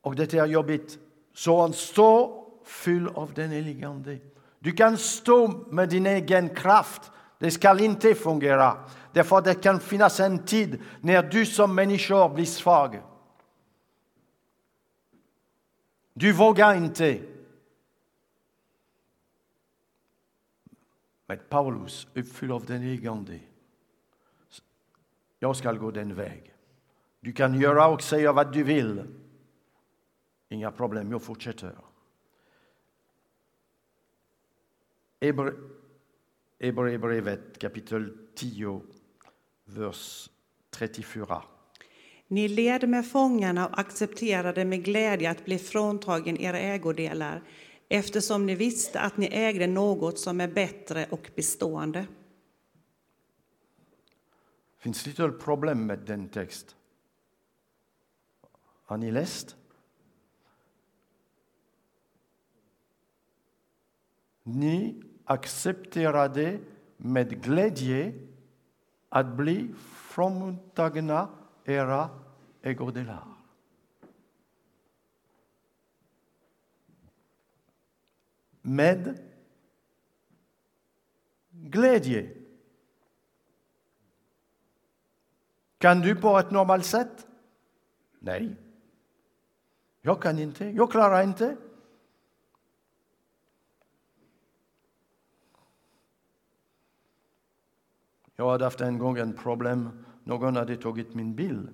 Och 0.00 0.16
det 0.16 0.34
är 0.34 0.46
jobbigt. 0.46 0.98
Så 1.32 1.60
han 1.60 1.72
står 1.72 2.44
full 2.64 3.08
av 3.08 3.34
den 3.34 3.50
helige 3.50 3.88
Ande. 3.88 4.18
Du 4.58 4.72
kan 4.72 4.98
stå 4.98 5.48
med 5.48 5.88
din 5.88 6.06
egen 6.06 6.54
kraft. 6.54 7.10
Det 7.38 7.50
ska 7.50 7.78
inte 7.78 8.14
fungera. 8.14 8.88
Därför 9.12 9.38
att 9.38 9.44
det 9.44 9.54
kan 9.54 9.80
finnas 9.80 10.20
en 10.20 10.44
tid 10.44 10.80
när 11.00 11.22
du 11.22 11.46
som 11.46 11.74
människa 11.74 12.28
blir 12.28 12.44
svag. 12.44 13.02
Du 16.14 16.32
vågar 16.32 16.74
inte. 16.74 17.20
Men 21.26 21.38
Paulus, 21.48 22.06
uppfylld 22.14 22.52
av 22.52 22.64
den 22.64 22.82
helige 22.82 23.10
Ande, 23.10 23.40
jag 25.38 25.56
ska 25.56 25.72
gå 25.72 25.90
den 25.90 26.14
väg. 26.14 26.54
Du 27.20 27.32
kan 27.32 27.60
göra 27.60 27.86
och 27.86 28.02
säga 28.02 28.32
vad 28.32 28.52
du 28.52 28.62
vill. 28.62 29.21
Inga 30.52 30.72
problem, 30.72 31.10
jag 31.10 31.22
fortsätter. 31.22 31.76
Hebreerbrevet 36.60 37.58
kapitel 37.58 38.18
10, 38.34 38.82
vers 39.64 40.30
34. 40.70 41.42
Ni 42.28 42.48
led 42.48 42.88
med 42.88 43.10
fångarna 43.10 43.68
och 43.68 43.78
accepterade 43.78 44.64
med 44.64 44.84
glädje 44.84 45.30
att 45.30 45.44
bli 45.44 45.58
fråntagen 45.58 46.40
era 46.40 46.58
ägodelar 46.58 47.42
eftersom 47.88 48.46
ni 48.46 48.54
visste 48.54 49.00
att 49.00 49.16
ni 49.16 49.28
ägde 49.32 49.66
något 49.66 50.18
som 50.18 50.40
är 50.40 50.48
bättre 50.48 51.06
och 51.10 51.30
bestående. 51.36 52.06
Det 54.76 54.82
finns 54.82 55.06
lite 55.06 55.28
problem 55.28 55.86
med 55.86 55.98
den 55.98 56.28
text. 56.28 56.76
Har 58.84 58.96
ni 58.96 59.10
läst? 59.10 59.56
Ni 64.42 65.02
accepterade 65.24 66.60
med 66.96 67.42
glädje 67.42 68.12
att 69.08 69.26
bli 69.26 69.74
fråntagna 69.84 71.28
era 71.64 72.10
ägodelar. 72.62 73.24
Med 78.62 79.18
glädje. 81.50 82.30
Kan 85.78 86.00
du 86.00 86.16
på 86.16 86.38
ett 86.38 86.50
normalt 86.50 86.86
sätt? 86.86 87.26
Nej. 88.18 88.56
Jag 90.00 90.22
inte. 90.38 90.64
Inte. 91.22 91.56
Jag 98.42 98.50
hade 98.50 98.64
haft 98.64 98.80
en 98.80 98.98
gång 98.98 99.18
en 99.18 99.32
problem. 99.32 100.04
Någon 100.24 100.56
hade 100.56 100.76
tagit 100.76 101.14
min 101.14 101.34
bil. 101.34 101.70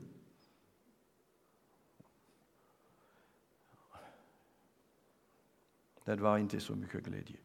Det 6.04 6.16
var 6.16 6.38
inte 6.38 6.60
så 6.60 6.74
mycket 6.74 7.04
glädje. 7.04 7.36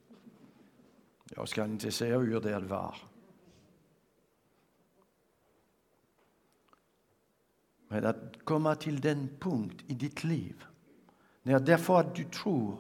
Jag 1.36 1.50
ska 1.50 1.66
inte 1.66 1.92
säga 1.92 2.18
hur 2.18 2.40
det 2.40 2.60
var. 2.60 2.98
Men 7.88 8.06
att 8.06 8.44
komma 8.44 8.76
till 8.76 9.02
den 9.02 9.30
punkt 9.40 9.84
i 9.88 9.94
ditt 9.94 10.24
liv 10.24 10.64
när 11.44 11.60
därför 11.60 12.00
att 12.00 12.16
du 12.16 12.24
tror 12.24 12.78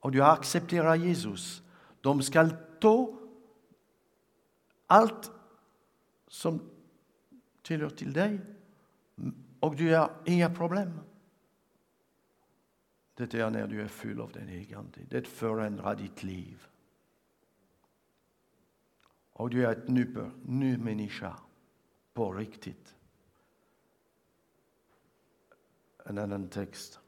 och 0.00 0.12
du 0.12 0.22
accepterar 0.22 0.94
Jesus, 0.94 1.62
de 2.00 2.22
ska 2.22 2.50
ta 2.80 3.14
allt 4.86 5.37
som 6.28 6.60
tillhör 7.62 7.90
till 7.90 8.12
dig 8.12 8.40
och 9.60 9.76
du 9.76 9.94
har 9.94 10.10
inga 10.24 10.54
problem. 10.54 11.00
Det 13.14 13.34
är 13.34 13.50
när 13.50 13.66
du 13.66 13.82
är 13.82 13.88
full 13.88 14.20
av 14.20 14.32
den 14.32 14.48
egen 14.48 14.78
Ande. 14.78 15.00
Det 15.08 15.28
förändrar 15.28 15.96
ditt 15.96 16.22
liv. 16.22 16.66
Och 19.32 19.50
du 19.50 19.66
är 19.66 19.72
ett 19.72 19.88
ny, 19.88 20.06
ny 20.44 20.76
människa 20.76 21.36
på 22.12 22.32
riktigt. 22.32 22.94
En 26.04 26.18
annan 26.18 26.48
text. 26.48 27.00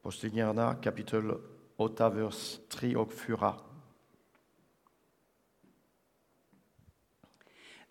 Apostlagärningarna 0.00 0.74
kapitel 0.74 1.32
8, 1.76 2.10
vers 2.10 2.58
3 2.68 2.96
och 2.96 3.12
4. 3.12 3.54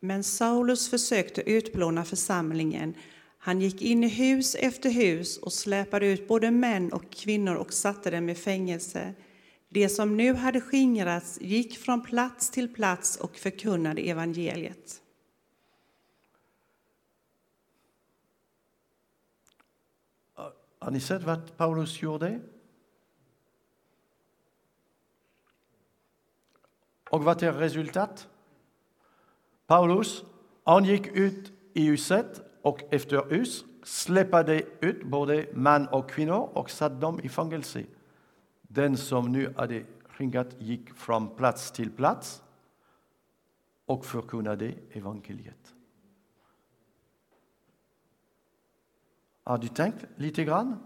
Men 0.03 0.23
Saulus 0.23 0.89
försökte 0.89 1.41
utplåna 1.41 2.05
församlingen. 2.05 2.95
Han 3.37 3.61
gick 3.61 3.81
in 3.81 4.03
i 4.03 4.07
hus 4.07 4.55
efter 4.55 4.89
hus 4.89 5.37
och 5.37 5.53
släpade 5.53 6.05
ut 6.05 6.27
både 6.27 6.51
män 6.51 6.93
och 6.93 7.11
kvinnor 7.11 7.55
och 7.55 7.73
satte 7.73 8.11
dem 8.11 8.29
i 8.29 8.35
fängelse. 8.35 9.13
De 9.69 9.89
som 9.89 10.17
nu 10.17 10.33
hade 10.33 10.61
skingrats 10.61 11.41
gick 11.41 11.77
från 11.77 12.01
plats 12.01 12.49
till 12.49 12.73
plats 12.73 13.17
och 13.17 13.35
förkunnade 13.35 14.01
evangeliet. 14.01 15.01
Har 20.79 20.91
ni 20.91 20.99
sett 20.99 21.23
vad 21.23 21.57
Paulus 21.57 22.01
gjorde? 22.01 22.39
Och 27.09 27.23
vad 27.23 27.43
är 27.43 27.53
resultatet? 27.53 28.29
Paulus, 29.67 30.23
han 30.63 30.85
gick 30.85 31.07
ut 31.07 31.51
i 31.73 31.85
huset 31.85 32.41
och 32.61 32.93
efter 32.93 33.29
hus 33.29 33.65
släppade 33.83 34.63
ut 34.79 35.03
både 35.03 35.47
man 35.53 35.87
och 35.87 36.09
kvinnor 36.09 36.49
och 36.53 36.69
satte 36.69 36.95
dem 36.95 37.19
i 37.19 37.29
fängelse. 37.29 37.85
Den 38.61 38.97
som 38.97 39.31
nu 39.31 39.53
hade 39.57 39.83
ringat 40.07 40.55
gick 40.59 40.93
från 40.93 41.35
plats 41.35 41.71
till 41.71 41.91
plats 41.91 42.43
och 43.85 44.05
förkunnade 44.05 44.73
evangeliet. 44.91 45.73
Har 49.43 49.57
du 49.57 49.67
tänkt 49.67 50.05
lite 50.15 50.43
grann? 50.43 50.79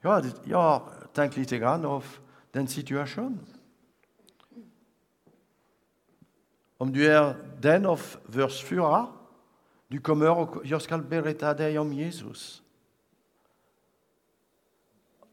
Jag, 0.00 0.24
jag 0.44 0.62
har 0.62 0.92
tänkt 1.12 1.36
lite 1.36 1.58
grann 1.58 1.84
av 1.84 2.04
den 2.50 2.68
situationen. 2.68 3.46
Om 6.82 6.92
du 6.92 7.06
är 7.06 7.36
den 7.60 7.86
av 7.86 8.00
vers 8.26 8.64
4, 8.64 9.06
du 9.88 10.00
kommer 10.00 10.38
och 10.38 10.66
jag 10.66 10.82
ska 10.82 10.98
berätta 10.98 11.80
om 11.80 11.92
Jesus. 11.92 12.62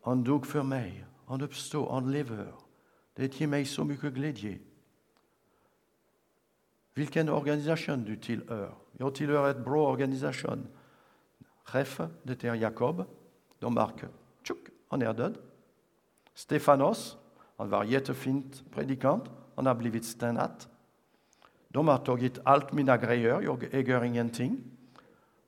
Han 0.02 0.24
dog 0.24 0.46
för 0.46 0.64
mig, 0.64 1.06
han 1.26 1.42
uppstod, 1.42 1.92
han 1.92 2.12
lever. 2.12 2.54
Det 3.14 3.40
ger 3.40 3.48
mig 3.48 3.66
så 3.66 3.84
mycket 3.84 4.14
glädje. 4.14 4.60
Vilken 6.94 7.30
organisation 7.30 8.04
du 8.04 8.16
tillhör? 8.16 8.76
Jag 8.92 9.16
tillhör 9.16 9.50
ett 9.50 9.66
bra 9.66 9.92
organisation. 9.92 10.68
Chef, 11.64 12.02
det 12.24 12.44
är 12.44 12.56
Jakob. 12.56 13.06
De 13.60 13.74
märker, 13.74 14.10
tjuk, 14.44 14.68
han 14.88 15.02
är 15.02 15.14
död. 15.14 15.38
Stefanos, 16.34 17.18
han 17.58 17.70
var 17.70 17.84
jättefint 17.84 18.72
predikant. 18.72 19.24
Han 19.56 19.66
har 19.66 19.76
blivit 19.76 20.06
stenat. 20.06 20.70
De 21.72 21.88
har 21.88 21.98
tagit 21.98 22.40
allt 22.44 22.74
mina 22.74 22.98
grejer, 22.98 23.42
jag 23.42 23.64
äger 23.72 24.04
ingenting. 24.04 24.64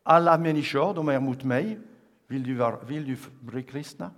Alla 0.04 0.38
människor, 0.38 0.94
de 0.94 1.10
är 1.10 1.20
mot 1.20 1.44
mig. 1.44 1.80
Vill 2.28 2.44
du, 2.44 2.56
vara, 2.56 2.84
vill 2.84 3.06
du 3.06 3.18
bli 3.40 3.64
kristna? 3.64 4.12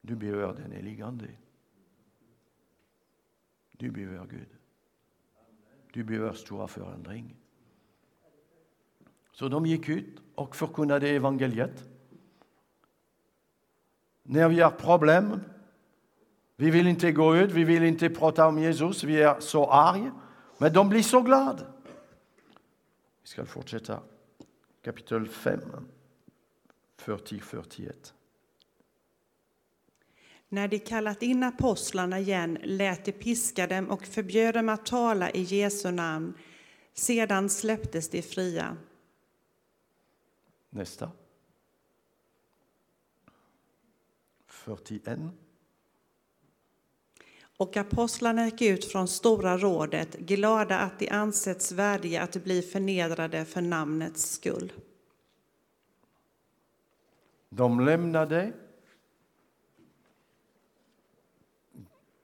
Du 0.00 0.16
behöver 0.16 0.54
den 0.54 0.72
helige 0.72 1.06
Ande. 1.06 1.28
Du 3.72 3.90
behöver 3.90 4.26
Gud. 4.26 4.48
Du 5.92 6.04
behöver 6.04 6.32
stora 6.32 6.68
förändring. 6.68 7.36
Så 9.32 9.48
de 9.48 9.66
gick 9.66 9.88
ut 9.88 10.22
och 10.34 10.56
förkunnade 10.56 11.08
evangeliet. 11.08 11.88
När 14.22 14.48
vi 14.48 14.60
har 14.60 14.70
problem 14.70 15.40
vi 16.60 16.70
vill 16.70 16.86
inte 16.86 17.12
gå 17.12 17.36
ut, 17.36 17.52
vi 17.52 17.64
vill 17.64 17.82
inte 17.82 18.10
prata 18.10 18.46
om 18.46 18.58
Jesus, 18.58 19.04
vi 19.04 19.22
är 19.22 19.40
så 19.40 19.70
arga. 19.70 20.14
Men 20.58 20.72
de 20.72 20.88
blir 20.88 21.02
så 21.02 21.20
glada. 21.20 21.66
Vi 23.22 23.28
ska 23.28 23.46
fortsätta. 23.46 24.00
Kapitel 24.82 25.28
5, 25.28 25.60
40-41. 27.00 27.92
När 30.48 30.68
de 30.68 30.78
kallat 30.78 31.22
in 31.22 31.42
apostlarna 31.42 32.18
igen 32.18 32.58
lät 32.62 33.04
de 33.04 33.12
piska 33.12 33.66
dem 33.66 33.90
och 33.90 34.06
förbjöd 34.06 34.54
dem 34.54 34.68
att 34.68 34.86
tala 34.86 35.30
i 35.30 35.42
Jesu 35.42 35.90
namn. 35.90 36.34
Sedan 36.92 37.48
släpptes 37.48 38.10
de 38.10 38.22
fria. 38.22 38.76
Nästa. 40.70 41.10
41. 44.46 45.18
Och 47.58 47.76
apostlarna 47.76 48.44
gick 48.44 48.62
ut 48.62 48.84
från 48.84 49.08
Stora 49.08 49.58
rådet, 49.58 50.14
glada 50.14 50.78
att 50.78 50.98
de 50.98 51.08
ansetts 51.08 51.72
värdiga 51.72 52.22
att 52.22 52.44
bli 52.44 52.62
förnedrade 52.62 53.44
för 53.44 53.60
namnets 53.60 54.30
skull. 54.30 54.72
De 57.48 57.80
lämnade 57.80 58.52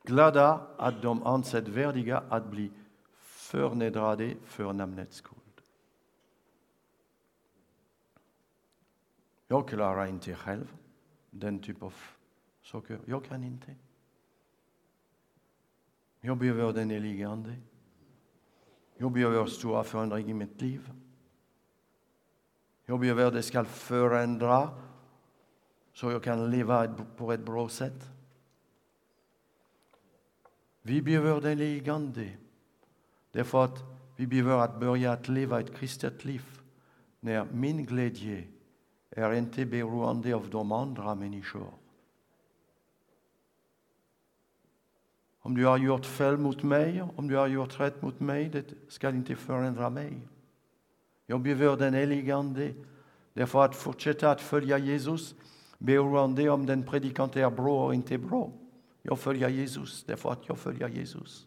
glada 0.02 0.66
att 0.76 1.02
de 1.02 1.22
ansett 1.22 1.68
värdiga 1.68 2.18
att 2.28 2.50
bli 2.50 2.70
förnedrade 3.18 4.34
för 4.44 4.72
namnets 4.72 5.16
skull. 5.16 5.38
Jag 9.48 9.68
klarar 9.68 10.06
inte 10.06 10.34
själv 10.34 10.76
den 11.30 11.58
typ 11.58 11.82
av 11.82 11.94
saker. 12.62 13.00
Jag 13.06 13.24
kan 13.24 13.44
inte. 13.44 13.74
Jag 16.26 16.36
behöver 16.36 16.72
den 16.72 16.90
helige 16.90 17.28
Ande. 17.28 17.54
Jag 18.96 19.12
behöver 19.12 19.46
stora 19.46 19.84
förändringar 19.84 20.30
i 20.30 20.34
mitt 20.34 20.60
liv. 20.60 20.90
Jag 22.86 23.00
behöver 23.00 23.30
det 23.30 23.42
ska 23.42 23.64
förändra 23.64 24.70
så 25.92 26.10
jag 26.10 26.22
kan 26.22 26.50
leva 26.50 26.94
på 27.16 27.32
ett 27.32 27.44
bra 27.44 27.68
sätt. 27.68 28.08
Vi 30.82 31.02
behöver 31.02 31.40
den 31.40 31.58
helige 31.58 31.92
Ande 31.92 32.30
därför 33.32 33.64
att 33.64 33.78
vi 34.16 34.26
behöver 34.26 34.58
att 34.58 34.80
börja 34.80 35.12
att 35.12 35.28
leva 35.28 35.60
ett 35.60 35.76
kristet 35.76 36.24
liv 36.24 36.60
när 37.20 37.44
min 37.52 37.84
glädje 37.84 38.44
är 39.10 39.32
inte 39.32 39.66
beroende 39.66 40.34
av 40.34 40.50
de 40.50 40.72
andra 40.72 41.14
människor. 41.14 41.83
Om 45.46 45.54
du 45.56 45.66
har 45.66 45.78
gjort 45.78 46.06
fel 46.06 46.36
mot 46.38 46.62
mig, 46.62 47.02
om 47.16 47.28
du 47.28 47.36
har 47.36 47.46
gjort 47.46 47.80
rätt 47.80 48.02
mot 48.02 48.20
mig, 48.20 48.48
det 48.48 48.64
ska 48.88 49.08
inte 49.08 49.36
förändra 49.36 49.90
mig. 49.90 50.20
Jag 51.26 51.40
behöver 51.40 51.76
den 51.76 51.94
helige 51.94 52.36
Ande 52.36 52.74
därför 53.32 53.64
att 53.64 53.76
fortsätta 53.76 54.30
att 54.30 54.40
följa 54.40 54.78
Jesus 54.78 55.34
beroende 55.78 56.50
om 56.50 56.66
den 56.66 56.82
predikant 56.82 57.36
är 57.36 57.50
bra 57.50 57.84
eller 57.84 57.94
inte 57.94 58.18
bra. 58.18 58.50
Jag 59.02 59.18
följer 59.18 59.48
Jesus 59.48 60.04
därför 60.04 60.32
att 60.32 60.48
jag 60.48 60.58
följer 60.58 60.88
Jesus. 60.88 61.46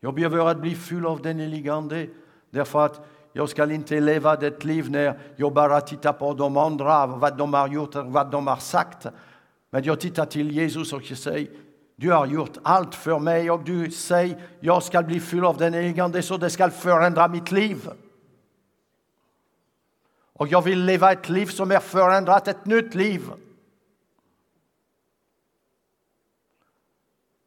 Jag 0.00 0.14
behöver 0.14 0.50
att 0.50 0.60
bli 0.60 0.74
full 0.74 1.06
av 1.06 1.22
den 1.22 1.38
helige 1.38 1.72
Ande 1.72 2.08
därför 2.50 2.86
att 2.86 3.06
jag 3.32 3.48
ska 3.48 3.72
inte 3.72 4.00
leva 4.00 4.36
det 4.36 4.64
liv 4.64 4.90
när 4.90 5.18
jag 5.36 5.52
bara 5.52 5.80
tittar 5.80 6.12
på 6.12 6.34
de 6.34 6.56
andra, 6.56 7.06
vad 7.06 7.36
de 7.36 7.54
har 7.54 7.68
gjort 7.68 7.94
och 7.94 8.06
vad 8.06 8.30
de 8.30 8.46
har 8.46 8.56
sagt. 8.56 9.06
Men 9.70 9.84
jag 9.84 10.00
tittar 10.00 10.26
till 10.26 10.50
Jesus 10.50 10.92
och 10.92 11.10
jag 11.10 11.18
säger, 11.18 11.67
du 12.00 12.12
har 12.12 12.26
gjort 12.26 12.58
allt 12.62 12.94
för 12.94 13.18
mig 13.18 13.50
och 13.50 13.64
du 13.64 13.90
säger, 13.90 14.38
jag 14.60 14.82
ska 14.82 15.02
bli 15.02 15.20
full 15.20 15.44
av 15.44 15.56
den 15.56 15.74
helige 15.74 16.22
så 16.22 16.36
det 16.36 16.50
ska 16.50 16.70
förändra 16.70 17.28
mitt 17.28 17.52
liv. 17.52 17.90
Och 20.32 20.48
jag 20.48 20.62
vill 20.62 20.84
leva 20.84 21.12
ett 21.12 21.28
liv 21.28 21.46
som 21.46 21.70
är 21.70 21.78
förändrat, 21.78 22.48
ett 22.48 22.66
nytt 22.66 22.94
liv. 22.94 23.30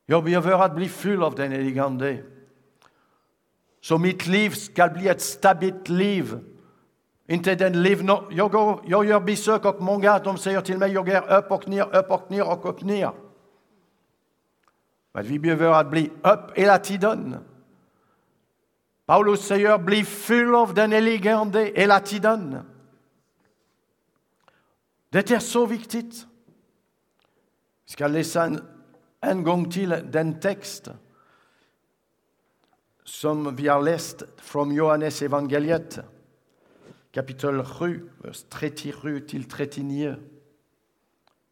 Jag 0.06 0.24
behöver 0.24 0.66
att 0.66 0.76
bli 0.76 0.90
full 0.90 1.24
av 1.24 1.36
den 1.36 1.52
heligande. 1.52 2.24
Så 3.82 3.98
mitt 3.98 4.28
liv 4.28 4.50
ska 4.50 4.88
bli 4.88 5.08
ett 5.08 5.22
stabilt 5.22 5.90
liv. 5.90 6.40
Inte 7.28 7.56
den 7.56 7.84
liv... 7.84 8.08
Jag, 8.32 8.52
går, 8.52 8.84
jag 8.88 9.06
gör 9.06 9.20
besök 9.20 9.66
och 9.66 9.82
många 9.82 10.20
de 10.20 10.38
säger 10.38 10.62
till 10.62 10.78
mig 10.78 10.92
jag 10.92 11.10
är 11.10 11.38
upp 11.38 11.52
och 11.52 11.68
ner, 11.68 11.96
upp 11.96 12.12
och 12.12 12.32
ner 12.32 12.50
och 12.50 12.70
upp 12.70 12.82
ner. 12.82 13.31
Men 15.12 15.24
vi 15.24 15.39
behöver 15.39 15.71
att 15.71 15.91
bli 15.91 16.10
upp 16.24 16.58
hela 16.58 16.78
tiden. 16.78 17.38
Paulus 19.06 19.41
säger 19.41 19.78
bli 19.78 20.04
full 20.04 20.56
av 20.56 20.74
den 20.74 20.91
helige 20.91 21.36
Ande 21.36 21.71
hela 21.76 22.00
tiden. 22.00 22.58
Det 25.10 25.32
är 25.32 25.39
så 25.39 25.65
viktigt. 25.65 26.26
Vi 27.86 27.91
ska 27.91 28.08
läsa 28.08 28.43
en, 28.43 28.62
en 29.21 29.43
gång 29.43 29.71
till 29.71 29.89
den 30.12 30.39
text 30.39 30.89
som 33.04 33.56
vi 33.56 33.67
har 33.67 33.82
läst 33.82 34.24
Johannes 34.74 35.21
evangeliet 35.21 36.00
kapitel 37.12 37.65
7, 37.65 38.10
vers 38.17 38.45
37 38.50 39.19
till 39.19 39.43
39. 39.43 40.15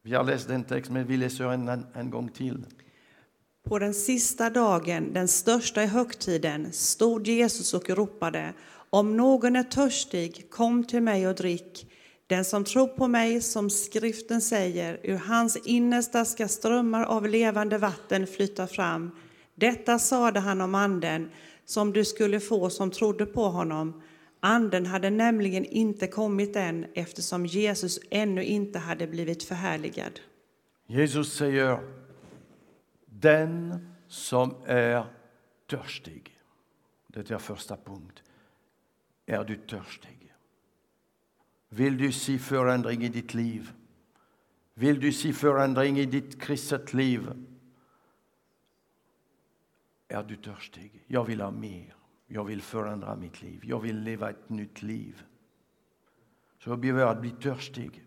Vi 0.01 0.13
har 0.13 0.23
läst 0.23 0.47
den 0.47 0.63
texten, 0.63 0.93
men 0.93 1.07
vi 1.07 1.17
läser 1.17 1.45
en, 1.45 1.67
en, 1.67 1.85
en 1.93 2.09
gång. 2.09 2.29
På 3.63 3.79
den 3.79 3.93
sista 3.93 4.49
dagen, 4.49 5.13
den 5.13 5.27
största 5.27 5.83
i 5.83 5.85
högtiden, 5.85 6.73
stod 6.73 7.27
Jesus 7.27 7.73
och 7.73 7.89
ropade 7.89 8.53
Om 8.89 9.17
någon 9.17 9.55
är 9.55 9.63
törstig, 9.63 10.49
kom 10.49 10.83
till 10.83 11.01
mig 11.01 11.27
och 11.27 11.35
drick. 11.35 11.87
Den 12.27 12.45
som 12.45 12.63
tror 12.63 12.87
på 12.87 13.07
mig, 13.07 13.41
som 13.41 13.69
skriften 13.69 14.41
säger, 14.41 14.99
ur 15.03 15.17
hans 15.17 15.57
innersta 15.65 16.25
ska 16.25 16.47
strömmar 16.47 17.03
av 17.03 17.27
levande 17.27 17.77
vatten 17.77 18.27
flyta 18.27 18.67
fram. 18.67 19.11
Detta 19.55 19.99
sade 19.99 20.39
han 20.39 20.61
om 20.61 20.75
anden, 20.75 21.29
som 21.65 21.93
du 21.93 22.05
skulle 22.05 22.39
få 22.39 22.69
som 22.69 22.91
trodde 22.91 23.25
på 23.25 23.43
honom. 23.43 24.01
Anden 24.39 24.85
hade 24.85 25.09
nämligen 25.09 25.65
inte 25.65 26.07
kommit 26.07 26.55
än, 26.55 26.85
eftersom 26.93 27.45
Jesus 27.45 27.99
ännu 28.09 28.43
inte 28.43 28.79
hade 28.79 29.07
blivit 29.07 29.43
förhärligad. 29.43 30.19
Jesus 30.87 31.33
säger, 31.33 31.79
den 33.19 33.87
som 34.07 34.55
är 34.65 35.05
törstig. 35.67 36.39
Det 37.07 37.31
är 37.31 37.37
första 37.37 37.77
punkt. 37.77 38.23
Är 39.25 39.43
du 39.43 39.55
törstig? 39.55 40.33
Vill 41.69 41.97
du 41.97 42.11
se 42.11 42.39
förändring 42.39 43.03
i 43.03 43.09
ditt 43.09 43.33
liv? 43.33 43.71
Vill 44.73 44.99
du 44.99 45.11
se 45.11 45.33
förändring 45.33 45.99
i 45.99 46.05
ditt 46.05 46.41
kristet 46.41 46.93
liv? 46.93 47.45
Är 50.07 50.23
du 50.23 50.35
törstig? 50.35 51.03
Jag 51.07 51.25
vill 51.25 51.41
ha 51.41 51.51
mer. 51.51 51.95
Jag 52.27 52.43
vill 52.43 52.61
förändra 52.61 53.15
mitt 53.15 53.41
liv. 53.41 53.61
Jag 53.63 53.79
vill 53.79 53.99
leva 53.99 54.29
ett 54.29 54.49
nytt 54.49 54.81
liv. 54.81 55.23
Så 56.59 56.69
jag 56.69 56.79
behöver 56.79 57.05
att 57.05 57.21
bli 57.21 57.31
törstig. 57.31 58.05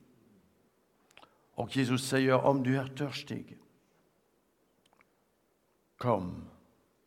Och 1.54 1.76
Jesus 1.76 2.08
säger, 2.08 2.44
om 2.44 2.62
du 2.62 2.76
är 2.76 2.86
törstig, 2.86 3.58
kom 6.02 6.44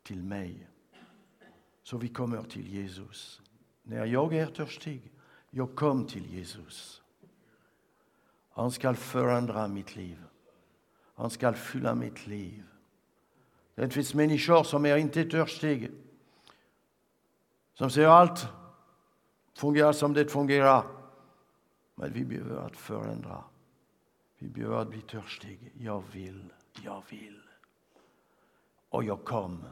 till 0.03 0.23
mig. 0.23 0.67
Så 1.83 1.97
vi 1.97 2.07
kommer 2.07 2.43
till 2.43 2.67
Jesus. 2.67 3.41
När 3.83 4.05
jag 4.05 4.33
är 4.33 4.47
törstig, 4.47 5.11
jag 5.49 5.75
kom 5.75 6.07
till 6.07 6.33
Jesus. 6.33 7.01
Han 8.49 8.71
ska 8.71 8.93
förändra 8.93 9.67
mitt 9.67 9.95
liv. 9.95 10.23
Han 11.15 11.29
ska 11.29 11.53
fylla 11.53 11.95
mitt 11.95 12.27
liv. 12.27 12.63
Det 13.75 13.89
finns 13.89 14.13
människor 14.13 14.63
som 14.63 14.85
är 14.85 14.97
inte 14.97 15.25
törstiga. 15.25 15.89
Som 17.73 17.89
säger 17.89 18.07
allt 18.07 18.47
fungerar 19.53 19.93
som 19.93 20.13
det 20.13 20.31
fungerar. 20.31 20.83
Men 21.95 22.13
vi 22.13 22.25
behöver 22.25 22.65
att 22.65 22.77
förändra. 22.77 23.43
Vi 24.37 24.47
behöver 24.47 24.81
att 24.81 24.89
bli 24.89 25.01
törstiga. 25.01 25.69
Jag 25.73 26.03
vill, 26.11 26.53
jag 26.83 27.03
vill. 27.09 27.44
Och 28.89 29.03
jag 29.03 29.25
kom. 29.25 29.63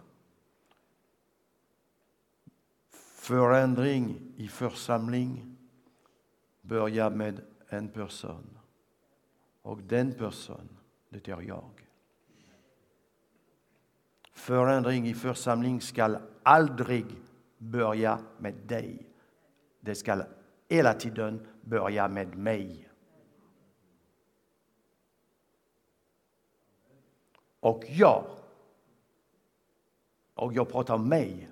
Förändring 3.15 4.33
i 4.35 4.47
församling 4.47 5.57
börjar 6.61 7.09
med 7.09 7.41
en 7.69 7.87
person. 7.87 8.59
Och 9.61 9.81
den 9.81 10.13
personen, 10.13 10.77
det 11.09 11.27
är 11.27 11.41
jag. 11.41 11.87
Förändring 14.31 15.07
i 15.07 15.13
församling 15.13 15.81
ska 15.81 16.19
aldrig 16.43 17.05
börja 17.57 18.19
med 18.37 18.53
dig. 18.53 19.09
Det 19.79 19.95
ska 19.95 20.23
hela 20.69 20.93
tiden 20.93 21.47
börja 21.61 22.07
med 22.07 22.37
mig. 22.37 22.89
Och 27.59 27.83
jag, 27.87 28.25
och 30.35 30.53
jag 30.53 30.69
pratar 30.69 30.93
om 30.93 31.09
mig, 31.09 31.49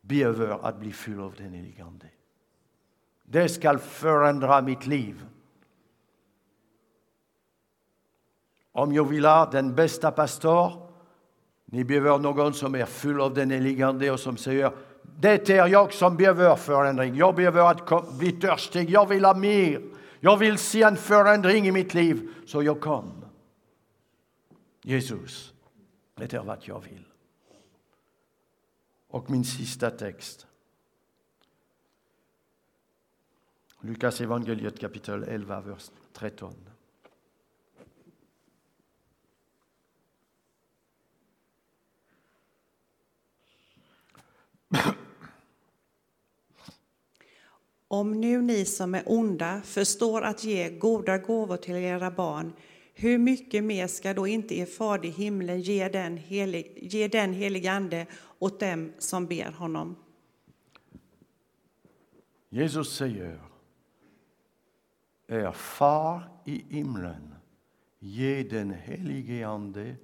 behöver 0.00 0.66
att 0.66 0.78
bli 0.78 0.92
fylld 0.92 1.20
av 1.20 1.34
den 1.34 1.52
helige 1.52 1.84
Ande. 1.84 2.06
Det 3.24 3.48
ska 3.48 3.78
förändra 3.78 4.62
mitt 4.62 4.86
liv. 4.86 5.26
Om 8.72 8.92
jag 8.92 9.08
vill 9.08 9.24
ha 9.24 9.50
den 9.50 9.74
bästa 9.74 10.10
pastor, 10.10 10.90
ni 11.64 11.84
behöver 11.84 12.18
någon 12.18 12.54
som 12.54 12.74
är 12.74 12.84
full 12.84 13.20
av 13.20 13.34
den 13.34 13.50
helige 13.50 13.86
Ande 13.86 14.10
och 14.10 14.20
som 14.20 14.36
säger 14.36 14.72
det 15.20 15.50
är 15.50 15.68
jag 15.68 15.92
som 15.92 16.16
behöver 16.16 16.56
förändring. 16.56 17.14
Jag 17.14 17.34
behöver 17.34 17.70
att 17.70 18.18
bli 18.18 18.32
törstig. 18.32 18.90
Jag 18.90 19.08
vill 19.08 19.24
ha 19.24 19.34
mer. 19.34 19.82
Jag 20.20 20.36
vill 20.36 20.58
se 20.58 20.82
en 20.82 20.96
förändring 20.96 21.66
i 21.66 21.72
mitt 21.72 21.94
liv. 21.94 22.28
Så 22.46 22.62
jag 22.62 22.80
kom. 22.80 23.24
Jesus, 24.82 25.52
det 26.14 26.34
är 26.34 26.42
vad 26.42 26.58
jag 26.60 26.80
vill. 26.80 27.11
Och 29.12 29.30
min 29.30 29.44
sista 29.44 29.90
text. 29.90 30.46
Lukas 33.80 34.20
evangeliet 34.20 34.80
kapitel 34.80 35.22
11, 35.22 35.60
vers 35.60 35.90
13. 36.12 36.54
Om 47.88 48.20
nu 48.20 48.42
ni 48.42 48.64
som 48.64 48.94
är 48.94 49.02
onda 49.06 49.62
förstår 49.64 50.22
att 50.22 50.44
ge 50.44 50.70
goda 50.70 51.18
gåvor 51.18 51.56
till 51.56 51.74
era 51.74 52.10
barn, 52.10 52.52
hur 53.02 53.18
mycket 53.18 53.64
mer 53.64 53.86
ska 53.86 54.14
då 54.14 54.26
inte 54.26 54.54
er 54.54 54.66
fader 54.66 55.08
i 55.08 55.10
himlen 55.10 55.60
ge 55.60 55.88
den, 55.88 56.16
helig, 56.16 56.78
ge 56.82 57.08
den 57.08 57.32
helige 57.32 57.72
Ande 57.72 58.06
åt 58.38 58.60
dem 58.60 58.92
som 58.98 59.26
ber 59.26 59.52
honom? 59.52 59.96
Jesus 62.48 62.96
säger, 62.96 63.40
er 65.26 65.52
far 65.52 66.22
i 66.44 66.64
himlen, 66.68 67.34
ge 67.98 68.42
den 68.42 68.70
helige 68.70 69.48
Ande 69.48 69.96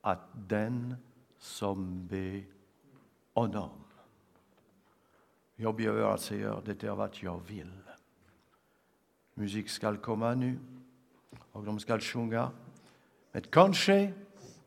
att 0.00 0.48
den 0.48 0.94
som 1.38 2.06
ber 2.06 2.44
honom. 3.32 3.70
Jag 5.56 5.76
behöver 5.76 6.02
alltså 6.02 6.34
att 6.34 6.64
säga 6.64 6.74
det 6.74 6.84
är 6.84 6.94
vad 6.94 7.16
jag 7.20 7.40
vill. 7.48 7.72
Musik 9.34 9.68
ska 9.68 9.96
komma 9.96 10.34
nu 10.34 10.58
och 11.52 11.64
de 11.64 11.78
ska 11.78 12.00
sjunga. 12.00 12.50
Men 13.32 13.42
kanske 13.50 14.12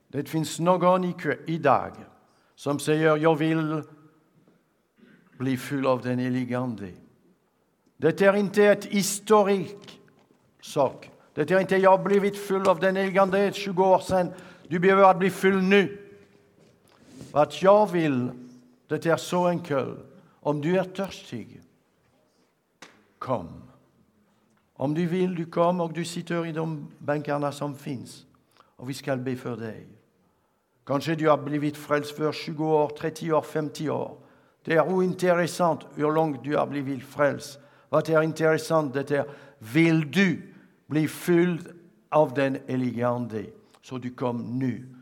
det 0.08 0.30
finns 0.30 0.60
någon 0.60 1.04
i 1.04 1.16
idag 1.46 1.92
som 2.56 2.80
säger 2.80 3.18
jag 3.18 3.36
vill 3.36 3.84
bli 5.38 5.58
full 5.58 5.88
av 5.88 6.02
den 6.02 6.20
helige 6.20 6.60
Ande. 6.60 6.92
Det 7.98 8.22
är 8.22 8.36
inte 8.36 8.64
ett 8.64 8.86
historisk 8.86 10.00
sak. 10.62 11.12
Det 11.34 11.52
är 11.52 11.60
inte 11.60 11.78
jag 11.78 11.98
har 11.98 12.04
blivit 12.04 12.38
full 12.38 12.68
av 12.68 12.80
den 12.80 12.96
helige 12.96 13.22
Ande 13.22 13.54
20 13.54 13.84
år 13.84 14.00
sedan. 14.00 14.34
Du 14.68 14.80
behöver 14.80 15.14
bli 15.14 15.30
full 15.30 15.62
nu. 15.62 15.98
Vad 17.32 17.54
jag 17.62 17.92
vill, 17.92 18.30
det 18.88 19.06
är 19.06 19.18
så 19.18 19.48
enkelt. 19.48 20.00
Om 20.40 20.62
du 20.62 20.78
är 20.78 20.84
törstig, 20.84 21.62
kom. 23.18 23.71
Om 24.82 24.94
du 24.94 25.06
vill, 25.06 25.36
du 25.36 25.46
kom 25.46 25.82
och 25.82 25.94
du 25.94 26.06
sitter 26.06 26.46
i 26.46 26.52
de 26.52 26.88
bänkarna 26.98 27.52
som 27.52 27.76
finns. 27.76 28.26
Och 28.76 28.90
vi 28.90 28.94
ska 28.94 29.16
be 29.16 29.36
för 29.36 29.58
dig. 29.58 29.88
Kanske 30.86 31.16
du 31.16 31.30
har 31.30 31.38
blivit 31.38 31.78
frälst 31.78 32.18
för 32.18 32.32
20 32.32 32.66
år, 32.66 32.90
30 32.90 33.34
år, 33.34 33.42
50 33.42 33.90
år. 33.90 34.18
Det 34.64 34.74
är 34.74 34.94
ointressant 34.94 35.80
hur 35.96 36.12
långt 36.12 36.44
du 36.44 36.58
har 36.58 36.68
blivit 36.68 37.04
frälst. 37.04 37.60
Vad 37.90 38.10
är 38.10 38.22
intressant 38.22 38.94
det 38.94 39.12
är, 39.12 39.26
vill 39.58 40.12
du 40.12 40.54
bli 40.88 41.08
fylld 41.08 41.68
av 42.10 42.34
den 42.34 42.58
helige 42.68 43.08
Ande? 43.08 43.46
Så 43.82 43.98
du 43.98 44.14
kom 44.14 44.60
nu 44.60 44.96